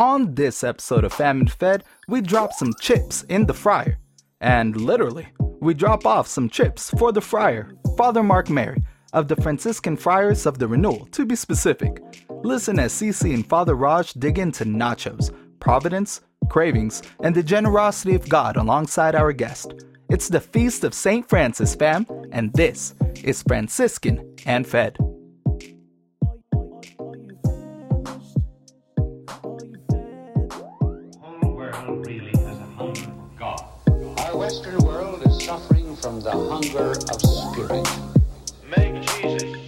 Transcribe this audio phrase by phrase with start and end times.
[0.00, 3.98] On this episode of Famine Fed, we drop some chips in the fryer.
[4.40, 5.28] And literally,
[5.60, 8.82] we drop off some chips for the friar, Father Mark Mary,
[9.12, 12.02] of the Franciscan Friars of the Renewal, to be specific.
[12.42, 18.26] Listen as CC and Father Raj dig into nachos, providence, cravings, and the generosity of
[18.26, 19.84] God alongside our guest.
[20.08, 21.28] It's the Feast of St.
[21.28, 24.96] Francis, fam, and this is Franciscan and Fed.
[35.50, 37.88] Suffering from the hunger of spirit.
[38.70, 39.59] Make Jesus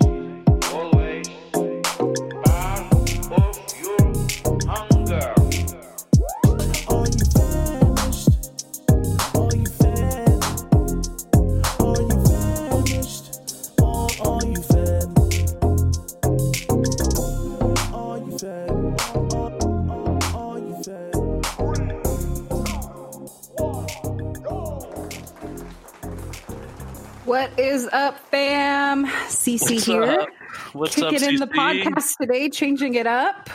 [27.92, 29.06] up, fam?
[29.06, 30.02] CC What's here.
[30.02, 30.28] up?
[30.72, 33.50] What's up, Kicking in the podcast today, changing it up.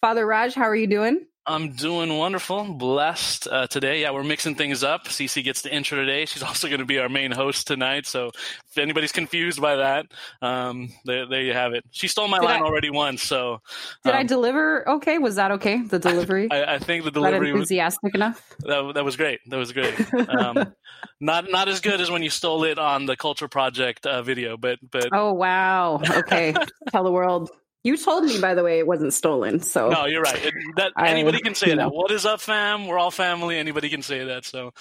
[0.00, 1.26] Father Raj, how are you doing?
[1.48, 4.02] I'm doing wonderful, blessed uh, today.
[4.02, 5.06] Yeah, we're mixing things up.
[5.06, 6.26] Cece gets the intro today.
[6.26, 8.06] She's also going to be our main host tonight.
[8.06, 8.28] So
[8.68, 10.06] if anybody's confused by that,
[10.42, 11.84] um, there, there you have it.
[11.90, 13.62] She stole my Did line I- already once, so
[14.04, 15.16] Did I um, deliver okay?
[15.16, 15.80] Was that okay?
[15.80, 16.48] The delivery?
[16.50, 18.44] I, I think the delivery was, enthusiastic enough?
[18.60, 19.40] that, that was great.
[19.46, 19.94] That was great.
[20.28, 20.74] Um,
[21.20, 24.56] not not as good as when you stole it on the Culture Project uh, video,
[24.58, 26.00] but but Oh wow.
[26.10, 26.54] Okay.
[26.90, 27.50] Tell the world.
[27.84, 29.60] You told me, by the way, it wasn't stolen.
[29.60, 30.44] So No, you're right.
[30.44, 31.84] It, that I- anybody can say you know.
[31.84, 31.94] that.
[31.94, 32.86] What is up, fam?
[32.86, 33.56] We're all family.
[33.56, 34.44] Anybody can say that.
[34.44, 34.72] So,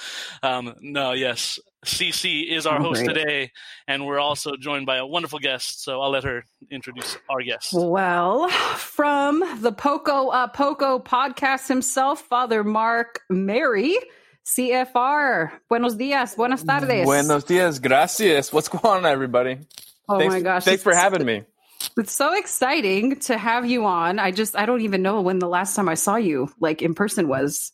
[0.41, 3.13] um, no, yes, CC is our Oh, host great.
[3.13, 3.51] today,
[3.87, 5.83] and we're also joined by a wonderful guest.
[5.83, 7.69] So I'll let her introduce our guest.
[7.73, 13.95] Well, from the Poco uh, Poco podcast himself, Father Mark Mary,
[14.43, 15.51] CFR.
[15.69, 17.05] Buenos dias, buenas tardes.
[17.05, 18.51] Buenos dias, gracias.
[18.51, 19.59] What's going on, everybody?
[20.09, 21.43] oh thanks, my gosh, thanks for having me.
[21.97, 24.19] It's so exciting to have you on.
[24.19, 26.93] I just I don't even know when the last time I saw you like in
[26.93, 27.71] person was.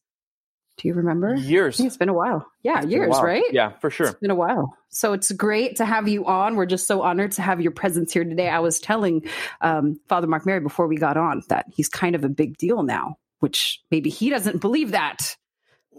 [0.78, 1.36] Do you remember?
[1.36, 2.48] Years, it's been a while.
[2.64, 3.22] Yeah, It's years, while.
[3.24, 3.44] right?
[3.52, 4.08] Yeah, for sure.
[4.08, 4.76] It's been a while.
[4.90, 6.56] So it's great to have you on.
[6.56, 8.50] We're just so honored to have your presence here today.
[8.50, 9.28] I was telling
[9.62, 12.82] um, Father Mark Mary before we got on that he's kind of a big deal
[12.82, 15.38] now, which maybe he doesn't believe that.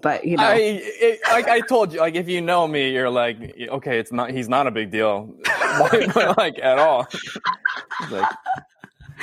[0.05, 3.09] But, you know, I, it, like I told you, like if you know me, you're
[3.09, 4.33] like, okay, it's not.
[4.33, 5.35] He's not a big deal,
[6.37, 7.09] like at all.
[8.11, 8.29] Like,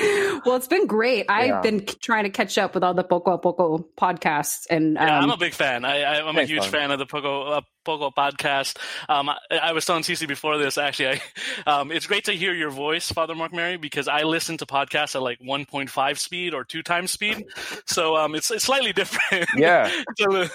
[0.45, 1.25] well, it's been great.
[1.29, 1.61] I've Yeah.
[1.61, 4.65] been trying to catch up with all the Poco a Poco podcasts.
[4.69, 5.85] And um, Yeah, I'm a big fan.
[5.85, 6.71] I, I, I'm a huge Father.
[6.71, 8.77] fan of the Pogo uh, Pogo podcast.
[9.09, 10.77] Um, I, I was telling CC before this.
[10.77, 11.19] Actually,
[11.65, 14.65] I, um, it's great to hear your voice, Father Mark Mary, because I listen to
[14.65, 17.45] podcasts at like 1.5 speed or two times speed.
[17.85, 19.49] So um, it's it's slightly different.
[19.55, 20.47] yeah, so,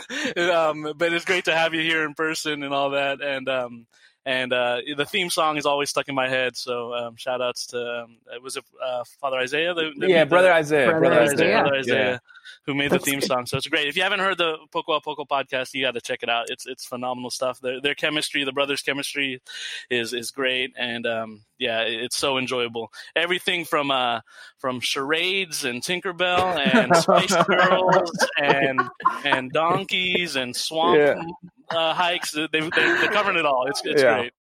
[0.53, 3.21] um, but it's great to have you here in person and all that.
[3.21, 3.87] And um,
[4.27, 6.57] and uh, the theme song is always stuck in my head.
[6.57, 9.73] So um, shout outs to um, was it uh, Father Isaiah?
[9.73, 11.33] The, the- yeah, the- brother Isaiah, Brother brother Isaiah.
[11.33, 11.63] Isaiah.
[11.63, 12.19] Brother Isaiah, Yeah.
[12.65, 13.27] Who made That's the theme good.
[13.29, 13.47] song.
[13.47, 13.89] So it's great.
[13.89, 16.51] If you haven't heard the Poco a Poco podcast, you got to check it out.
[16.51, 17.61] It's it's phenomenal stuff.
[17.61, 19.41] Their their chemistry, the brothers' chemistry,
[19.91, 22.93] is is great, and um, yeah, it's so enjoyable.
[23.15, 24.21] Everything from uh
[24.59, 28.81] from charades and Tinkerbell and Spice Girls and
[29.25, 31.23] and donkeys and swamp Yeah.
[31.77, 32.33] uh, hikes.
[32.33, 33.67] They they they're covering it all.
[33.69, 34.19] It's it's Yeah.
[34.21, 34.33] great.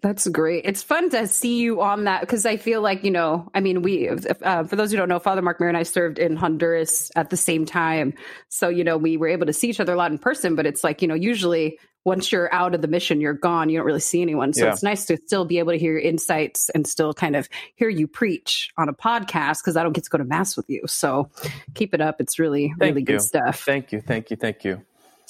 [0.00, 0.64] That's great.
[0.64, 3.82] It's fun to see you on that because I feel like, you know, I mean,
[3.82, 7.10] we, uh, for those who don't know, Father Mark Mary and I served in Honduras
[7.16, 8.14] at the same time.
[8.48, 10.66] So, you know, we were able to see each other a lot in person, but
[10.66, 13.68] it's like, you know, usually once you're out of the mission, you're gone.
[13.70, 14.52] You don't really see anyone.
[14.52, 14.72] So Yeah.
[14.72, 17.88] it's nice to still be able to hear your insights and still kind of hear
[17.88, 20.82] you preach on a podcast because I don't get to go to mass with you.
[20.86, 21.28] So
[21.74, 22.20] keep it up.
[22.20, 23.06] It's really, Thank really you.
[23.06, 23.64] good stuff.
[23.64, 24.80] Thank you, thank you, thank you.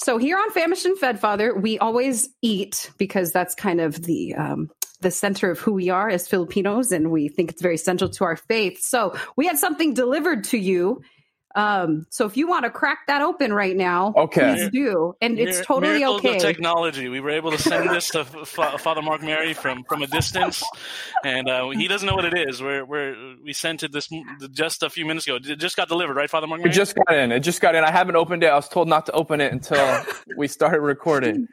[0.01, 4.33] So here on Famished and Fed Father, we always eat because that's kind of the
[4.35, 4.69] um,
[5.01, 8.23] the center of who we are as Filipinos, and we think it's very central to
[8.23, 8.81] our faith.
[8.81, 11.01] So we had something delivered to you.
[11.55, 14.53] Um, so if you want to crack that open right now, Okay.
[14.53, 16.35] please do, and it's Mir- totally miracles okay.
[16.35, 17.09] Of technology.
[17.09, 20.63] We were able to send this to F- Father Mark Mary from from a distance,
[21.23, 22.61] and uh, he doesn't know what it is.
[22.61, 24.09] We're, we're we sent it this
[24.51, 25.37] just a few minutes ago.
[25.43, 26.75] It just got delivered, right, Father Mark It Mary?
[26.75, 27.31] just got in.
[27.31, 27.83] It just got in.
[27.83, 28.47] I haven't opened it.
[28.47, 30.03] I was told not to open it until
[30.37, 31.47] we started recording.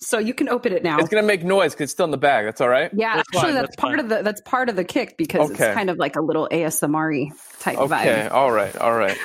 [0.00, 0.98] So you can open it now.
[0.98, 2.46] It's gonna make noise because it's still in the bag.
[2.46, 2.90] That's all right.
[2.94, 5.50] yeah, That's actually, fine, that's, that's part of the that's part of the kick because
[5.50, 5.66] Okay.
[5.66, 7.28] it's kind of like a little ASMR
[7.60, 7.94] type Okay.
[7.94, 8.00] vibe.
[8.00, 8.74] Okay, all right.
[8.78, 9.16] All right.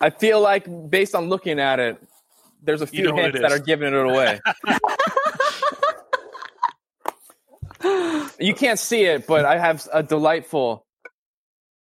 [0.00, 2.02] I feel like based on looking at it,
[2.62, 3.60] there's a You few know hints it that is.
[3.60, 4.40] are giving it away.
[8.40, 10.84] you can't see it, but I have a delightful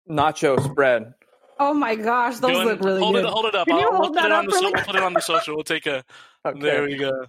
[0.08, 1.14] nacho spread
[1.60, 3.24] Oh my gosh, those Doing- look really hold good.
[3.24, 3.66] it, hold it up.
[3.66, 5.02] Can I'll, you we'll hold that it on up the so- really we'll put it
[5.02, 5.54] on the social.
[5.56, 6.04] We'll take a.
[6.46, 6.60] Okay.
[6.60, 7.26] There we go.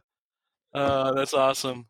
[0.71, 1.87] Uh, that's awesome.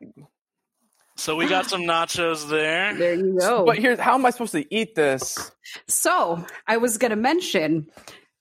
[1.17, 2.95] So we got some nachos there.
[2.95, 3.65] There you go.
[3.65, 5.51] But here's how am I supposed to eat this?
[5.89, 7.87] So I was going to mention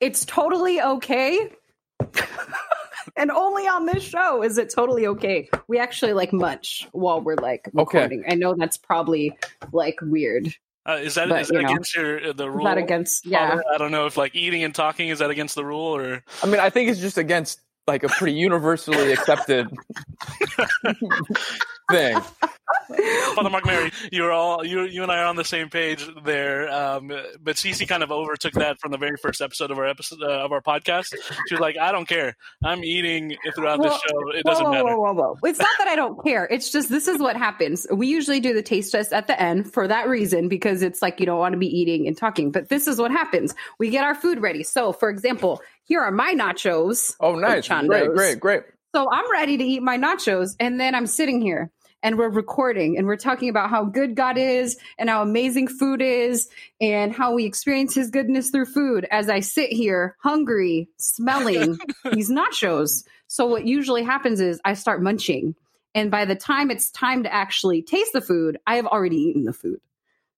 [0.00, 1.50] it's totally okay.
[3.17, 5.49] and only on this show is it totally okay.
[5.67, 7.99] We actually like munch while we're like Okay.
[7.99, 8.25] recording.
[8.29, 9.37] I know that's probably
[9.73, 10.55] like weird.
[10.89, 12.65] Uh, is that, But, is that you know, against your uh, the Is rule?
[12.65, 13.61] that against yeah.
[13.75, 16.47] I don't know if like eating and talking is that against the rule or I
[16.47, 19.69] mean, I think it's just against like a pretty universally accepted
[21.90, 22.20] thing.
[23.35, 26.70] Father Mark Mary, you're all you you and I are on the same page there.
[26.73, 27.08] Um,
[27.40, 30.44] but Cece kind of overtook that from the very first episode of our episode uh,
[30.44, 31.14] of our podcast.
[31.49, 32.37] She was like, "I don't care.
[32.64, 34.31] I'm eating throughout Well, this show.
[34.31, 35.49] It Whoa, doesn't whoa, matter." Whoa, whoa, whoa.
[35.49, 36.46] It's not that I don't care.
[36.50, 37.87] It's just this is what happens.
[37.91, 41.20] We usually do the taste test at the end for that reason because it's like
[41.20, 42.50] you don't want to be eating and talking.
[42.52, 43.55] But this is what happens.
[43.79, 44.62] We get our food ready.
[44.62, 47.14] So, for example, here are my nachos.
[47.19, 47.67] Oh, nice.
[47.67, 48.62] Great, great, great.
[48.94, 51.70] So I'm ready to eat my nachos, and then I'm sitting here
[52.02, 56.00] and we're recording and we're talking about how good God is and how amazing food
[56.00, 56.49] is
[56.81, 61.79] and how we experience his goodness through food as I sit here hungry, smelling
[62.12, 63.05] these nachos.
[63.26, 65.55] So what usually happens is I start munching.
[65.94, 69.44] And by the time it's time to actually taste the food, I have already eaten
[69.44, 69.81] the food.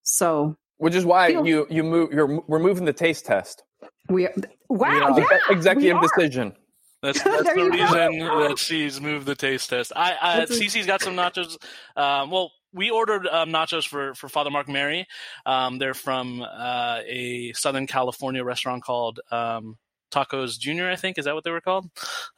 [0.03, 3.63] So Which is why Feel- you you move you're removing the taste test.
[4.11, 4.27] We
[4.69, 6.55] wow, You know, yeah, exe- executive we decision.
[7.01, 7.77] That's, that's the you go.
[7.77, 9.91] reason that she's moved the taste test.
[9.95, 11.57] I, I That's a- Cece's got some nachos.
[11.95, 15.07] Um, well, we ordered um, nachos for for Father Mark Mary.
[15.45, 19.77] Um, they're from uh, a Southern California restaurant called um,
[20.11, 20.89] Tacos Junior.
[20.89, 21.89] I think is that what they were called.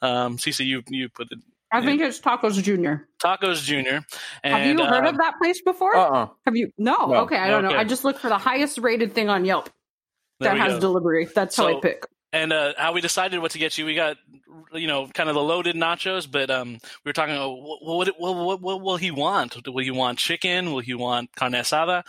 [0.02, 1.38] Um, Cece, you you put it
[1.74, 3.08] I think it's Tacos Junior.
[3.22, 4.04] Tacos Junior.
[4.44, 5.96] And, Have you heard uh, of that place before?
[5.96, 6.28] Uh-uh.
[6.46, 6.70] Have you?
[6.78, 7.06] No.
[7.06, 7.14] No.
[7.22, 7.74] Okay, I don't know.
[7.74, 9.68] I just look for the highest rated thing on Yelp
[10.40, 10.80] there that has go.
[10.80, 11.26] delivery.
[11.26, 12.04] That's how I pick.
[12.32, 13.86] and uh, how we decided what to get you.
[13.86, 14.16] We got,
[14.72, 16.72] you know, kind of the loaded nachos, but um,
[17.04, 17.36] we were talking.
[17.36, 19.56] About, what, what, what, what, what will he want?
[19.66, 20.72] Will he want chicken?
[20.72, 22.02] Will he want carne asada?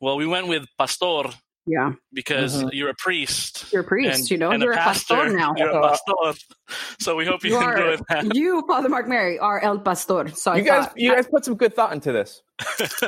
[0.00, 1.24] Well, we went with pastor
[1.66, 2.70] Yeah, because Mhm.
[2.74, 3.72] you're a priest.
[3.72, 4.18] you're a priest.
[4.20, 5.14] and- you know, and you're a, pastor.
[5.14, 5.54] pastor now.
[5.56, 6.38] You're a pastor.
[7.00, 8.34] So we hope you, You are enjoy that.
[8.34, 10.28] you, Father Mark Mary, are el pastor.
[10.28, 12.42] So I You guys thought, you guys put some good thought into this.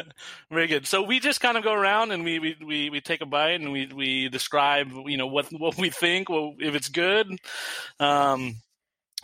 [0.51, 0.87] Very good.
[0.87, 3.61] So we just kind of go around and we, we, we, we take a bite
[3.61, 7.29] and we, we describe, you know, what what we think, well, if it's good.
[8.01, 8.57] Um,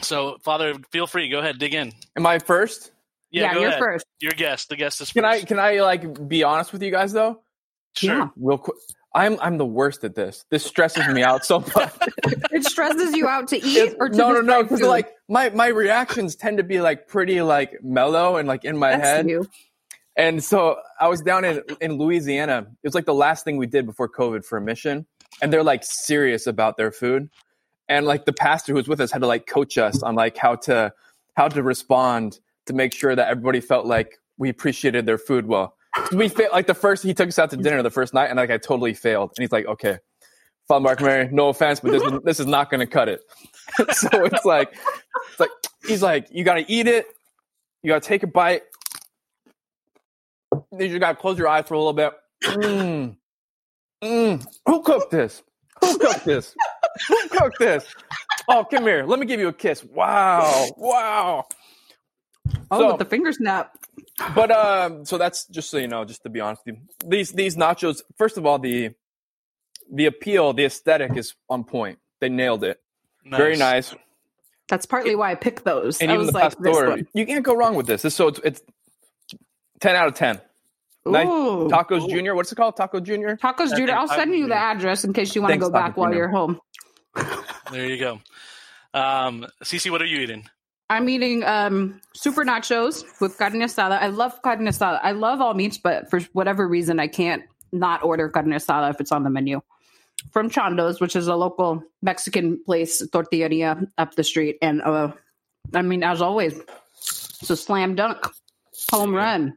[0.03, 1.29] so, Father, feel free.
[1.31, 1.93] Go ahead, dig in.
[2.17, 2.91] Am I first?
[3.31, 3.81] yeah, go you're ahead.
[3.81, 4.07] first.
[4.21, 4.69] Your guest.
[4.69, 5.15] The guest is first.
[5.15, 7.41] Can I can I like be honest with you guys though?
[7.97, 8.15] Sure.
[8.17, 8.29] Yeah.
[8.37, 8.77] Real quick.
[9.15, 10.45] I'm I'm the worst at this.
[10.51, 11.93] This stresses me out so much.
[12.55, 14.63] It stresses you out to eat It's- or to no, no, no.
[14.63, 18.77] Because like my my reactions tend to be like pretty like mellow and like in
[18.77, 19.29] my That's head.
[19.29, 19.49] you.
[20.17, 22.67] And so I was down in in Louisiana.
[22.83, 25.07] It was like the last thing we did before COVID for a mission,
[25.41, 27.31] and they're like serious about their food.
[27.89, 30.37] And like the pastor who was with us had to like coach us on like
[30.37, 30.93] how to
[31.35, 35.75] how to respond to make sure that everybody felt like we appreciated their food well.
[36.13, 38.37] We fa- like the first he took us out to dinner the first night, and
[38.37, 39.33] like I totally failed.
[39.37, 39.99] And he's like, "Okay,
[40.69, 43.21] Father Mark Mary, no offense, but this this is not going to cut it."
[43.93, 44.75] so it's like
[45.31, 45.51] it's like
[45.87, 47.07] he's like, "You got to eat it.
[47.83, 48.63] You got to take a bite."
[50.79, 52.13] You just gotta close your eyes for a little bit.
[52.45, 53.17] Mm.
[54.03, 54.47] Mm.
[54.67, 55.43] Who cooked this?
[55.81, 56.55] Who cooked this?
[57.09, 57.87] Who cooked this?
[58.49, 59.05] Oh, come here.
[59.05, 59.85] Let me give you a kiss.
[59.85, 60.69] Wow.
[60.77, 61.47] Wow.
[62.71, 63.77] Oh, So- with the finger snap.
[64.35, 66.83] But um, so that's just so you know, just to be honest with you.
[67.09, 68.91] These these nachos, first of all, the
[69.93, 71.99] the appeal, the aesthetic is on point.
[72.21, 72.81] They nailed it.
[73.25, 73.95] Very nice.
[74.69, 76.01] That's partly why I picked those.
[76.01, 77.09] And I even was the like, this pastor, one.
[77.15, 78.03] you can't go wrong with this.
[78.03, 78.63] This so it's, it's
[79.81, 80.41] ten out of ten.
[81.05, 81.27] Nice.
[81.27, 81.69] Ooh.
[81.69, 82.35] Tacos Junior.
[82.35, 82.77] What's it called?
[82.77, 83.37] Taco Junior.
[83.37, 83.95] Tacos Junior.
[83.95, 86.19] I'll send you the address in case you want to go back Taco while Junior.
[86.25, 86.61] you're home.
[87.73, 88.21] There you go.
[88.95, 90.49] Um, Cece, what are you eating?
[90.93, 93.99] I'm eating um, super nachos with carne asada.
[93.99, 95.01] I love carne asada.
[95.03, 99.01] I love all meats, but for whatever reason, I can't not order carne asada if
[99.01, 99.63] it's on the menu.
[100.33, 104.59] From Chando's, which is a local Mexican place, tortilleria up the street.
[104.61, 105.13] And uh,
[105.73, 106.61] I mean, as always,
[106.99, 108.19] it's a slam dunk,
[108.91, 109.57] home run.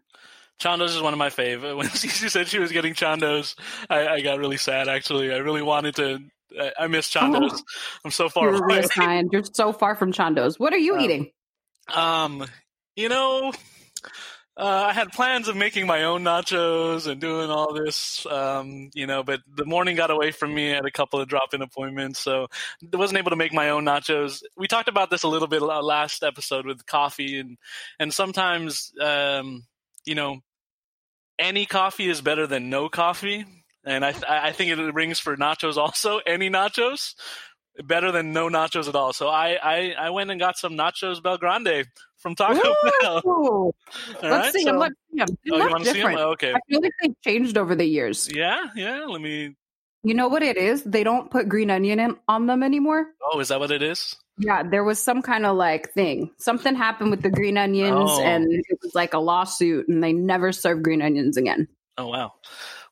[0.58, 1.62] Chandos is one of my fave.
[1.76, 3.56] When Cece said she was getting Chandos,
[3.90, 4.88] I, I got really sad.
[4.88, 6.20] Actually, I really wanted to.
[6.80, 7.62] I, miss Chandos.
[8.04, 8.84] I'm so far You're away.
[9.32, 10.60] You're so far from Chando's.
[10.60, 11.32] What are you Um, eating?
[11.94, 12.46] Um,
[12.96, 13.52] you know,
[14.58, 19.06] uh, I had plans of making my own nachos and doing all this, um, you
[19.06, 20.72] know, but the morning got away from me.
[20.72, 22.48] I had a couple of drop-in appointments, so
[22.94, 24.44] I wasn't able to make my own nachos.
[24.56, 27.58] We talked about this a little bit last episode with coffee, and
[28.00, 29.66] and sometimes, um,
[30.06, 30.40] you know,
[31.38, 33.46] any coffee is better than no coffee.
[33.86, 36.18] And I I think it rings for nachos also.
[36.26, 37.14] Any nachos,
[37.84, 39.14] better than no nachos at all.
[39.14, 41.86] So I I, I went and got some nachos BellGrande
[42.18, 43.22] from Taco Bell.
[43.26, 43.74] All
[44.22, 44.80] Let's right, see so- them.
[44.80, 45.28] Let's see them.
[45.46, 46.10] They Oh, you look want to see them?
[46.12, 46.20] different.
[46.32, 46.54] Okay.
[46.54, 48.30] I feel like they've changed over the years.
[48.34, 49.06] Yeah, yeah.
[49.06, 49.56] Let me.
[50.04, 50.84] You know what it is?
[50.84, 53.08] They don't put green onion in, on them anymore.
[53.24, 54.16] Oh, is that what it is?
[54.38, 56.30] Yeah, there was some kind of like thing.
[56.38, 58.22] Something happened with the green onions, Oh.
[58.22, 61.68] and it was like a lawsuit, and they never served green onions again.
[61.98, 62.34] Oh wow.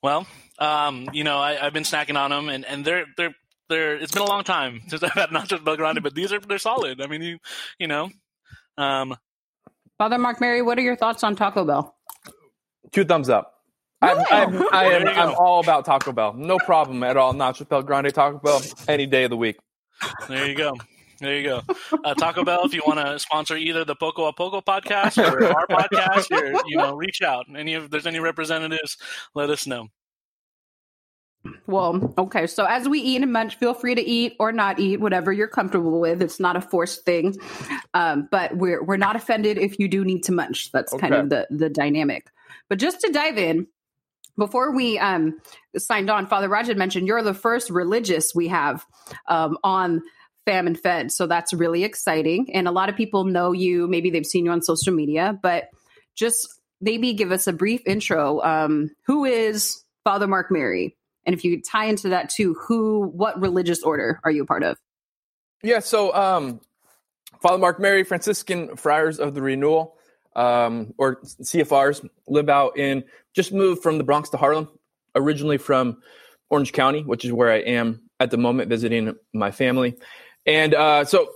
[0.02, 0.26] Well,
[0.60, 3.36] um, you know, I, I've been snacking on them, and, and they're they're
[3.70, 3.96] they're.
[3.96, 7.02] It's been a long time since I've had nachos BellGrande, but these are they're solid.
[7.02, 7.40] I mean, you
[7.80, 8.10] you know,
[8.78, 9.16] um,
[9.98, 11.96] Father Mark Mary, what are your thoughts on Taco Bell?
[12.92, 13.54] Two thumbs up.
[14.02, 16.34] I'm, I'm, I am, I'm all about Taco Bell.
[16.34, 17.34] No problem at all.
[17.34, 19.58] Nacho Bell Grande Taco Bell any day of the week.
[20.28, 20.74] there you go.
[21.20, 21.62] There you go.
[22.04, 25.46] Uh, Taco Bell, if you want to sponsor either the Poco a Poco podcast or
[25.46, 27.46] our podcast, or, you know, reach out.
[27.56, 28.98] Any if there's any representatives,
[29.34, 29.88] let us know.
[31.68, 32.48] Well, okay.
[32.48, 35.48] So as we eat and munch, feel free to eat or not eat, whatever you're
[35.48, 36.22] comfortable with.
[36.22, 37.36] It's not a forced thing,
[37.94, 40.72] um, but we're we're not offended if you do need to munch.
[40.72, 42.30] That's kind of the the dynamic.
[42.70, 43.68] But just to dive in,
[44.38, 45.40] before we um,
[45.78, 48.86] signed on, Father Rajan mentioned you're the first religious we have
[49.28, 50.02] um, on
[50.46, 52.54] Fam and Fed, so that's really exciting.
[52.54, 53.88] And a lot of people know you.
[53.88, 55.66] Maybe they've seen you on social media, but
[56.16, 56.48] just
[56.80, 58.42] maybe give us a brief intro.
[58.42, 60.96] Um, who is Father Mark Mary?
[61.26, 64.64] And if you tie into that too, who, what religious order are you a part
[64.64, 64.78] of?
[65.64, 66.60] Yeah, so um,
[67.42, 69.96] Father Mark Mary, Franciscan Friars of the Renewal,
[70.36, 73.04] um, or CFRs, live out in,
[73.34, 74.68] just moved from the Bronx to Harlem,
[75.16, 75.98] originally from
[76.50, 79.98] Orange County, which is where I am at the moment visiting my family.
[80.46, 81.30] And uh, so,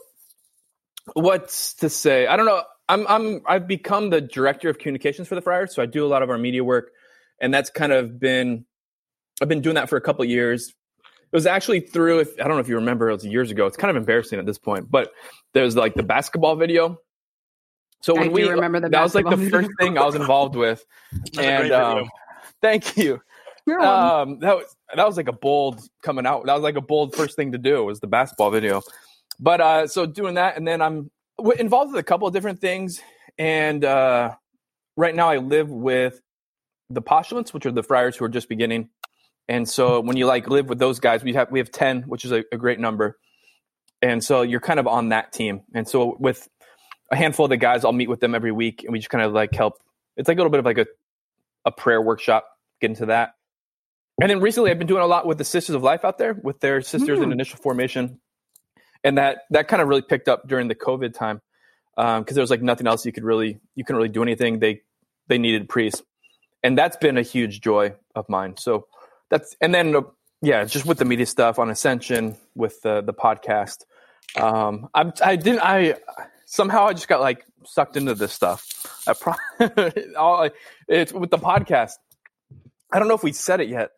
[1.14, 2.28] what's to say?
[2.28, 2.64] I don't know.
[2.90, 6.08] I'm, I'm, I've become the director of communications for the Friars, so I do a
[6.08, 6.92] lot of our media work,
[7.42, 8.66] and that's kind of been,
[9.42, 10.70] I've been doing that for a couple of years.
[11.00, 13.66] It was actually through, if I don't know if you remember, it was years ago.
[13.66, 15.12] It's kind of embarrassing at this point, but
[15.54, 17.00] there's like the basketball video.
[18.02, 20.06] So I when do we remember the that was like the basketball first thing I
[20.06, 21.98] was involved with, That's a great and video.
[21.98, 22.10] um,
[22.62, 23.22] thank you.
[23.76, 26.46] Um, that was that was like a bold coming out.
[26.46, 28.82] That was like a bold first thing to do was the basketball video.
[29.40, 31.12] But uh, so doing that, and then I'm
[31.60, 33.02] involved with a couple of different things.
[33.38, 34.36] And uh,
[34.96, 36.22] right now, I live with
[36.90, 38.90] the postulants, which are the friars who are just beginning.
[39.50, 42.26] And so when you like live with those guys, we have we have ten, which
[42.26, 43.18] is a, a great number.
[44.02, 45.62] And so you're kind of on that team.
[45.74, 46.48] And so with
[47.12, 49.24] a handful of the guys, I'll meet with them every week, and we just kind
[49.24, 49.74] of like help.
[50.18, 50.86] It's like a little bit of like a
[51.66, 52.46] a prayer workshop.
[52.82, 53.34] Get into that.
[54.22, 56.34] And then recently, I've been doing a lot with the Sisters of Life out there
[56.34, 57.34] with their sisters in Mm.
[57.34, 58.20] initial formation,
[59.04, 61.42] and that that kind of really picked up during the COVID time
[61.96, 64.60] because there was like nothing else you could really you couldn't really do anything.
[64.60, 64.82] They
[65.28, 66.04] they needed priests,
[66.64, 68.56] and that's been a huge joy of mine.
[68.58, 68.88] So
[69.30, 70.02] that's and then uh,
[70.42, 73.86] yeah, just with the media stuff on Ascension with the the podcast.
[74.36, 75.96] Um, I'm I didn't I
[76.46, 78.66] somehow I just got like sucked into this stuff.
[79.08, 80.50] I pro- all,
[80.88, 81.94] it's with the podcast.
[82.92, 83.92] I don't know if we said it yet.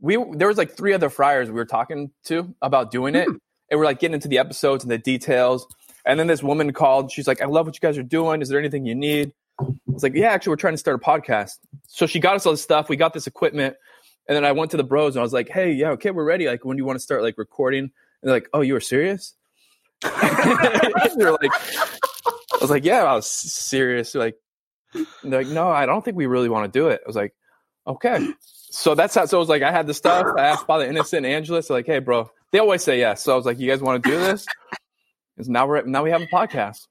[0.00, 3.80] We there was like three other friars we were talking to about doing it, and
[3.80, 5.66] we're like getting into the episodes and the details.
[6.04, 7.10] And then this woman called.
[7.10, 8.40] She's like, "I love what you guys are doing.
[8.40, 11.04] Is there anything you need?" I was like, "Yeah, actually, we're trying to start a
[11.04, 12.88] podcast." So she got us all this stuff.
[12.88, 13.76] We got this equipment,
[14.28, 16.24] and then I went to the bros and I was like, "Hey, yeah, okay, we're
[16.24, 16.46] ready.
[16.46, 17.92] Like, when do you want to start like recording?" And
[18.22, 19.34] they're like, "Oh, you were serious?"
[20.02, 20.12] they're
[21.32, 24.36] like, I was like, "Yeah, I was serious." They're like,
[25.22, 27.34] they're like, "No, I don't think we really want to do it." I was like,
[27.86, 29.26] "Okay." So that's how.
[29.26, 30.26] So it was like I had the stuff.
[30.36, 33.22] I asked Father Innocent and like, "Hey, bro," they always say yes.
[33.22, 34.46] So I was like, "You guys want to do this?"
[35.34, 36.86] Because now we're now we have a podcast.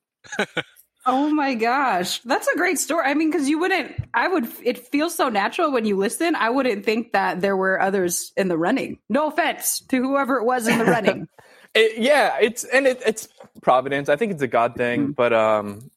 [1.08, 3.06] Oh my gosh, that's a great story.
[3.06, 6.36] I mean, because you wouldn't, I would, it feels so natural when you listen.
[6.36, 8.98] I wouldn't think that there were others in the running.
[9.08, 11.28] No offense to whoever it was in the running.
[11.78, 13.28] It, yeah, it's and it, it's
[13.62, 14.08] providence.
[14.08, 15.92] I think it's a God thing, but um,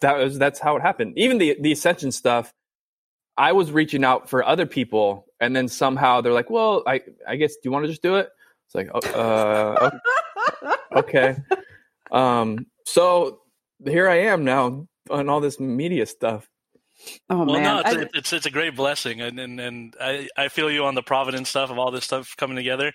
[0.00, 1.12] that was that's how it happened.
[1.16, 2.52] Even the the ascension stuff,
[3.36, 7.36] I was reaching out for other people, and then somehow they're like, "Well, I I
[7.36, 8.28] guess do you want to just do it?"
[8.66, 9.90] It's like, oh, uh,
[10.64, 11.36] o- okay.
[12.10, 13.38] Um, so
[13.86, 16.48] here I am now on all this media stuff.
[17.28, 20.28] Oh well, man, no, it's, I- it's it's a great blessing, and and, and I,
[20.36, 22.92] I feel you on the providence stuff of all this stuff coming together.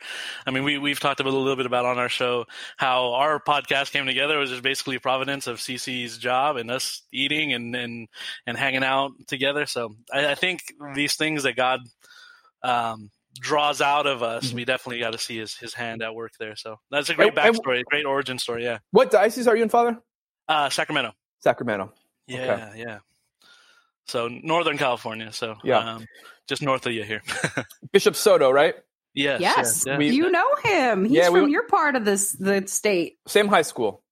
[0.47, 2.45] I mean, we we've talked about a little bit about on our show
[2.77, 7.03] how our podcast came together it was just basically providence of CC's job and us
[7.11, 8.07] eating and and
[8.47, 9.65] and hanging out together.
[9.65, 10.61] So I, I think
[10.95, 11.81] these things that God
[12.63, 14.55] um, draws out of us, Mm-hmm.
[14.55, 16.55] we definitely got to see his his hand at work there.
[16.55, 18.63] So that's a great And- and- backstory, great origin story.
[18.63, 19.99] Yeah, What diocese are you in, Father?
[20.49, 21.13] Uh, Sacramento.
[21.39, 21.93] Sacramento.
[22.27, 22.99] Yeah, yeah.
[24.07, 25.31] So Northern California.
[25.31, 25.79] So Yeah.
[25.95, 26.05] um,
[26.47, 27.21] just north of you here.
[27.91, 28.75] Bishop Soto, right?
[29.15, 29.39] yes.
[29.41, 29.97] Yes, yes.
[29.97, 31.05] We- you know him.
[31.05, 33.17] He's Yeah, we- from your part of this the state.
[33.27, 34.03] Same high school.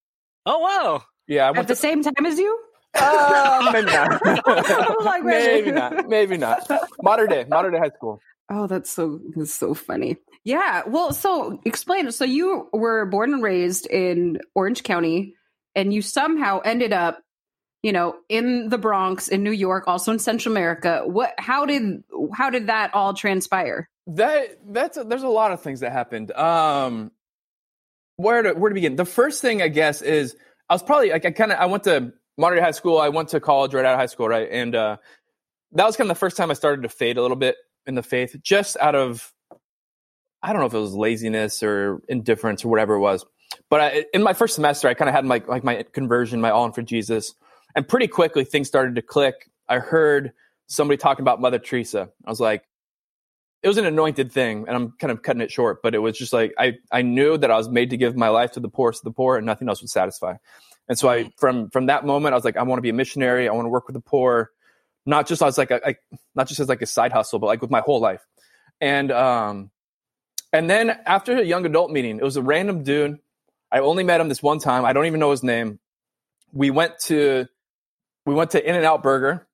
[0.46, 1.04] oh wow.
[1.28, 1.76] Yeah, I At the to.
[1.76, 2.64] same time as you?
[3.00, 4.22] Uh, maybe not.
[5.06, 6.08] Like, maybe not.
[6.10, 6.66] Maybe not.
[7.04, 7.46] Modern day.
[7.48, 8.20] Modern day high school.
[8.50, 10.18] Oh, that's so that's so funny.
[10.46, 10.82] Yeah.
[10.88, 12.12] Well, so explain.
[12.12, 15.36] So you were born and raised in Orange County,
[15.78, 17.22] and you somehow ended up,
[17.84, 21.04] you know, in the Bronx, in New York, also in Central America.
[21.06, 21.36] What?
[21.38, 22.04] How did
[22.34, 23.88] how did that all transpire?
[24.08, 26.32] That that's there's a lot of things that happened.
[26.32, 27.12] Um,
[28.18, 28.96] where to where to begin?
[28.96, 30.36] The first thing I guess is
[30.68, 32.98] I was probably like I kind of I went to day high school.
[32.98, 34.98] I went to college right out of high school, right, and uh,
[35.74, 37.56] that was kind of the first time I started to fade a little bit
[37.86, 39.32] in the faith, just out of
[40.42, 43.24] I don't know if it was laziness or indifference or whatever it was.
[43.70, 46.50] But I, in my first semester, I kind of had my like my conversion, my
[46.50, 47.34] all in for Jesus,
[47.76, 49.50] and pretty quickly things started to click.
[49.68, 50.34] I heard
[50.68, 52.10] somebody talking about Mother Teresa.
[52.26, 52.64] I was like,
[53.64, 56.18] it was an anointed thing, and I'm kind of cutting it short, but it was
[56.18, 58.70] just like I I knew that I was made to give my life to the
[58.70, 60.36] poorest of the poor, and nothing else would satisfy.
[60.88, 62.94] And so I from from that moment, I was like, I want to be a
[62.94, 63.50] missionary.
[63.50, 64.52] I want to work with the poor,
[65.06, 66.00] not just as like a, like
[66.36, 68.26] not just as like a side hustle, but like with my whole life.
[68.80, 69.72] And um,
[70.54, 73.20] and then after a young adult meeting, it was a random dude.
[73.72, 74.86] I only met him this one time.
[74.86, 75.80] I don't even know his name.
[76.54, 77.48] We went to
[78.26, 79.48] we went to In and Out Burger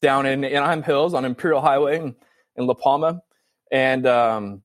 [0.00, 2.14] down in Anaheim Hills on Imperial Highway in,
[2.56, 3.22] in La Palma,
[3.70, 4.62] and um,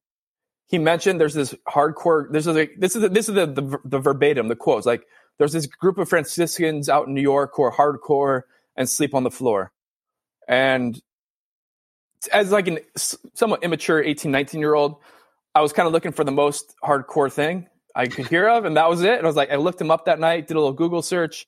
[0.68, 2.32] he mentioned there's this hardcore.
[2.32, 5.06] This is a, this is the, this is the, the the verbatim the quotes like
[5.38, 8.44] there's this group of Franciscans out in New York who are hardcore
[8.76, 9.72] and sleep on the floor,
[10.48, 11.02] and
[12.32, 12.80] as like an
[13.34, 14.98] somewhat immature 18 19 year old
[15.56, 18.78] i was kind of looking for the most hardcore thing i could hear of and
[18.78, 20.60] that was it and i was like i looked him up that night did a
[20.60, 21.48] little google search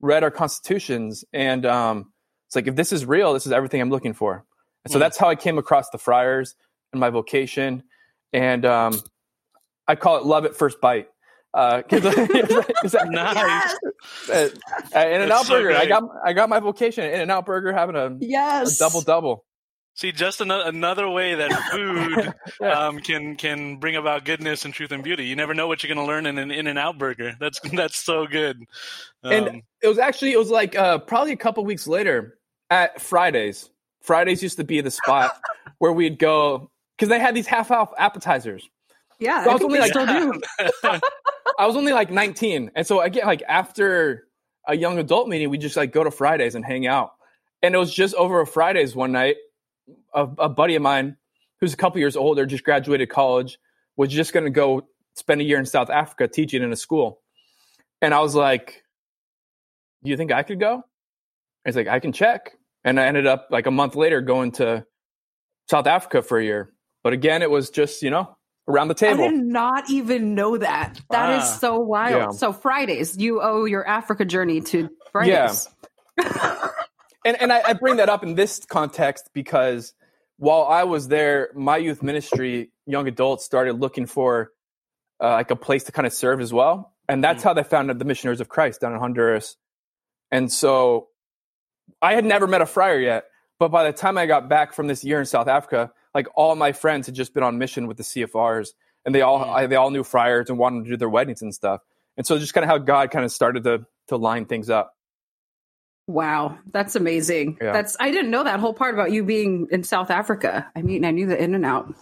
[0.00, 2.12] read our constitutions and um,
[2.46, 4.44] it's like if this is real this is everything i'm looking for
[4.84, 5.00] and so Mm.
[5.02, 6.54] that's how i came across the friars
[6.92, 7.82] and my vocation
[8.32, 8.98] and um,
[9.88, 11.08] i call it love at first bite
[11.52, 14.52] uh, 'cause- that- Nice.
[14.94, 17.72] in and out so burger i got i got my vocation in and out burger
[17.72, 18.78] having a, a Yes.
[18.78, 19.44] double double
[19.94, 22.32] See, just another another way that food
[22.66, 25.26] um, can can bring about goodness and truth and beauty.
[25.26, 27.34] You never know what you're going to learn in an In and Out burger.
[27.38, 28.56] That's that's so good.
[29.22, 32.38] Um, And it was actually it was like uh, probably a couple weeks later
[32.70, 33.68] at Fridays.
[34.00, 35.38] Fridays used to be the spot
[35.78, 38.66] where we'd go because they had these half off appetizers.
[39.18, 39.44] Yeah.
[39.44, 40.40] So I I was only like- still do.
[41.58, 44.26] I was only like 19, and so I get like after
[44.66, 47.12] a young adult meeting, we just like go to Fridays and hang out.
[47.62, 49.36] And it was just over a Fridays one night.
[50.14, 51.16] A, a buddy of mine
[51.60, 53.58] who's a couple years older, just graduated college,
[53.96, 54.82] was just going to go
[55.14, 57.20] spend a year in South Africa teaching in a school.
[58.02, 58.82] And I was like,
[60.02, 60.82] "Do you think I could go?"
[61.64, 62.52] He's like, "I can check."
[62.84, 64.84] And I ended up like a month later going to
[65.70, 66.72] South Africa for a year.
[67.04, 68.36] But again, it was just you know
[68.68, 69.24] around the table.
[69.24, 71.00] I did not even know that.
[71.10, 71.56] That is Wow.
[71.58, 72.14] so wild.
[72.14, 72.30] Yeah.
[72.30, 75.68] So Fridays, you owe your Africa journey to Fridays.
[77.24, 79.94] and and I, I bring that up in this context because
[80.36, 84.50] while I was there, my youth ministry, young adults started looking for
[85.22, 87.98] uh, like a place to kind of serve as well, and that's how they founded
[87.98, 89.56] the Missionaries of Christ down in Honduras.
[90.30, 91.08] And so,
[92.00, 93.24] I had never met a friar yet,
[93.58, 96.54] but by the time I got back from this year in South Africa, like all
[96.56, 98.70] my friends had just been on mission with the CFRs,
[99.04, 101.54] and they all I, they all knew friars and wanted to do their weddings and
[101.54, 101.82] stuff.
[102.16, 104.94] And so, just kind of how God kind of started to to line things up.
[106.10, 107.58] Wow, that's amazing.
[107.60, 107.72] Yeah.
[107.72, 110.68] That's I didn't know that whole part about you being in South Africa.
[110.74, 111.94] I mean, I knew the in and out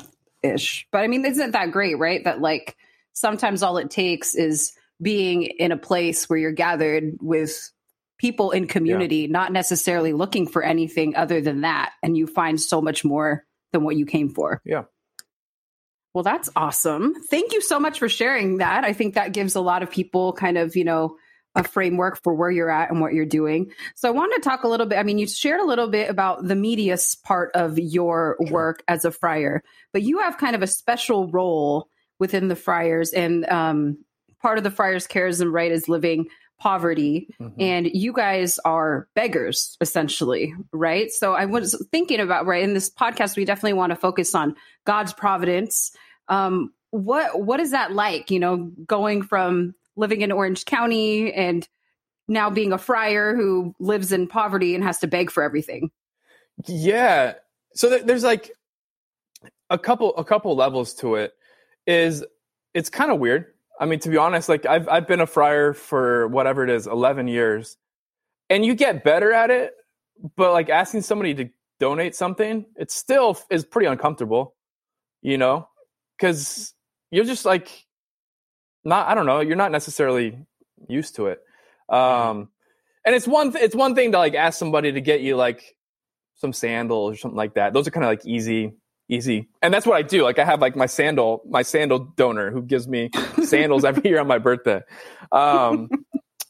[0.43, 2.25] ish, but I mean, isn't that great, right?
[2.25, 2.75] That like
[3.13, 7.71] sometimes all it takes is being in a place where you're gathered with
[8.17, 12.81] people in community, not necessarily looking for anything other than that, and you find so
[12.81, 14.63] much more than what you came for.
[14.65, 14.85] Yeah.
[16.15, 17.15] Well, that's awesome.
[17.29, 18.85] Thank you so much for sharing that.
[18.85, 21.17] I think that gives a lot of people kind of, you know,
[21.59, 23.73] a framework for where you're at and what you're doing.
[23.95, 24.99] So I wanted to talk a little bit.
[24.99, 29.05] I mean, you shared a little bit about the media part of your work as
[29.05, 33.99] a friar, but you have kind of a special role within the friars, and um,
[34.41, 36.27] part of the friars' charism, right, is living
[36.61, 37.53] poverty, Mhm.
[37.61, 41.11] and you guys are beggars essentially, right?
[41.13, 44.57] So I was thinking about right in this podcast, we definitely want to focus on
[44.85, 45.93] God's providence.
[46.27, 48.33] Um, what what is that like?
[48.33, 51.69] You know, going from living in Orange County and
[52.29, 55.91] now being a friar who lives in poverty and has to beg for everything.
[56.67, 57.35] Yeah.
[57.75, 58.51] So th- there's like
[59.71, 61.33] a couple a couple levels to it.
[61.87, 62.25] Is
[62.75, 63.47] it's kind of weird.
[63.81, 66.87] I mean, to be honest, like I've I've been a friar for whatever it is,
[66.87, 67.77] eleven years,
[68.51, 69.73] and you get better at it.
[70.37, 74.57] But like asking somebody to donate something, it still is pretty uncomfortable,
[75.23, 75.69] you know,
[76.17, 76.75] because
[77.11, 77.87] you're just like
[78.85, 79.09] not.
[79.09, 79.41] I don't know.
[79.41, 80.39] You're not necessarily
[80.89, 81.41] used to it.
[81.89, 82.49] Um,
[83.05, 83.53] and it's one.
[83.53, 85.77] Th- it's one thing to like ask somebody to get you like
[86.37, 87.73] some sandals or something like that.
[87.73, 88.73] Those are kind of like easy,
[89.09, 89.49] easy.
[89.63, 90.23] And that's what I do.
[90.23, 93.11] Like I have like my sandal, my sandal donor who gives me
[93.45, 94.83] sandals every year on my birthday.
[95.33, 95.89] Um,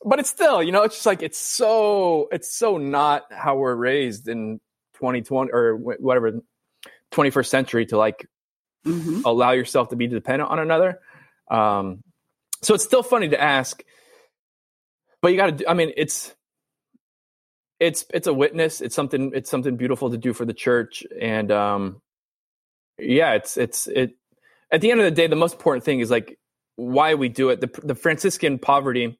[0.05, 3.75] but it's still, you know, it's just like it's so it's so not how we're
[3.75, 4.61] raised in
[4.95, 6.41] 2020 or whatever
[7.12, 8.27] 21st century to like
[8.87, 9.23] Mhm.
[9.25, 11.01] allow yourself to be dependent on another.
[11.51, 12.03] Um,
[12.62, 13.83] so it's still funny to ask,
[15.23, 15.71] but you got to.
[15.71, 16.35] I mean, it's
[17.81, 18.81] it's it's a witness.
[18.81, 19.33] It's something.
[19.35, 22.03] It's something beautiful to do for the church, and um,
[22.99, 24.16] yeah, it's it's it.
[24.71, 26.38] At the end of the day, the most important thing is like
[26.77, 27.61] why we do it.
[27.61, 29.18] The the Franciscan poverty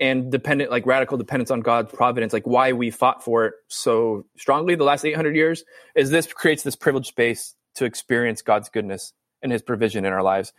[0.00, 4.24] and dependent, like radical dependence on God's providence, like why we fought for it so
[4.38, 5.62] strongly the last 800 years,
[5.94, 10.22] is this creates this privileged space to experience God's goodness and His provision in our
[10.22, 10.52] lives.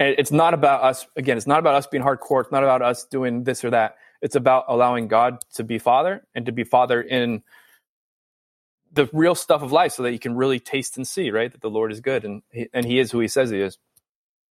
[0.00, 2.42] And it's not about us, again, it's not about us being hardcore.
[2.42, 3.96] It's not about us doing this or that.
[4.22, 7.42] It's about allowing God to be Father and to be Father in
[8.92, 11.50] the real stuff of life so that you can really taste and see, right?
[11.50, 13.78] That the Lord is good and he, and He is who He says He is.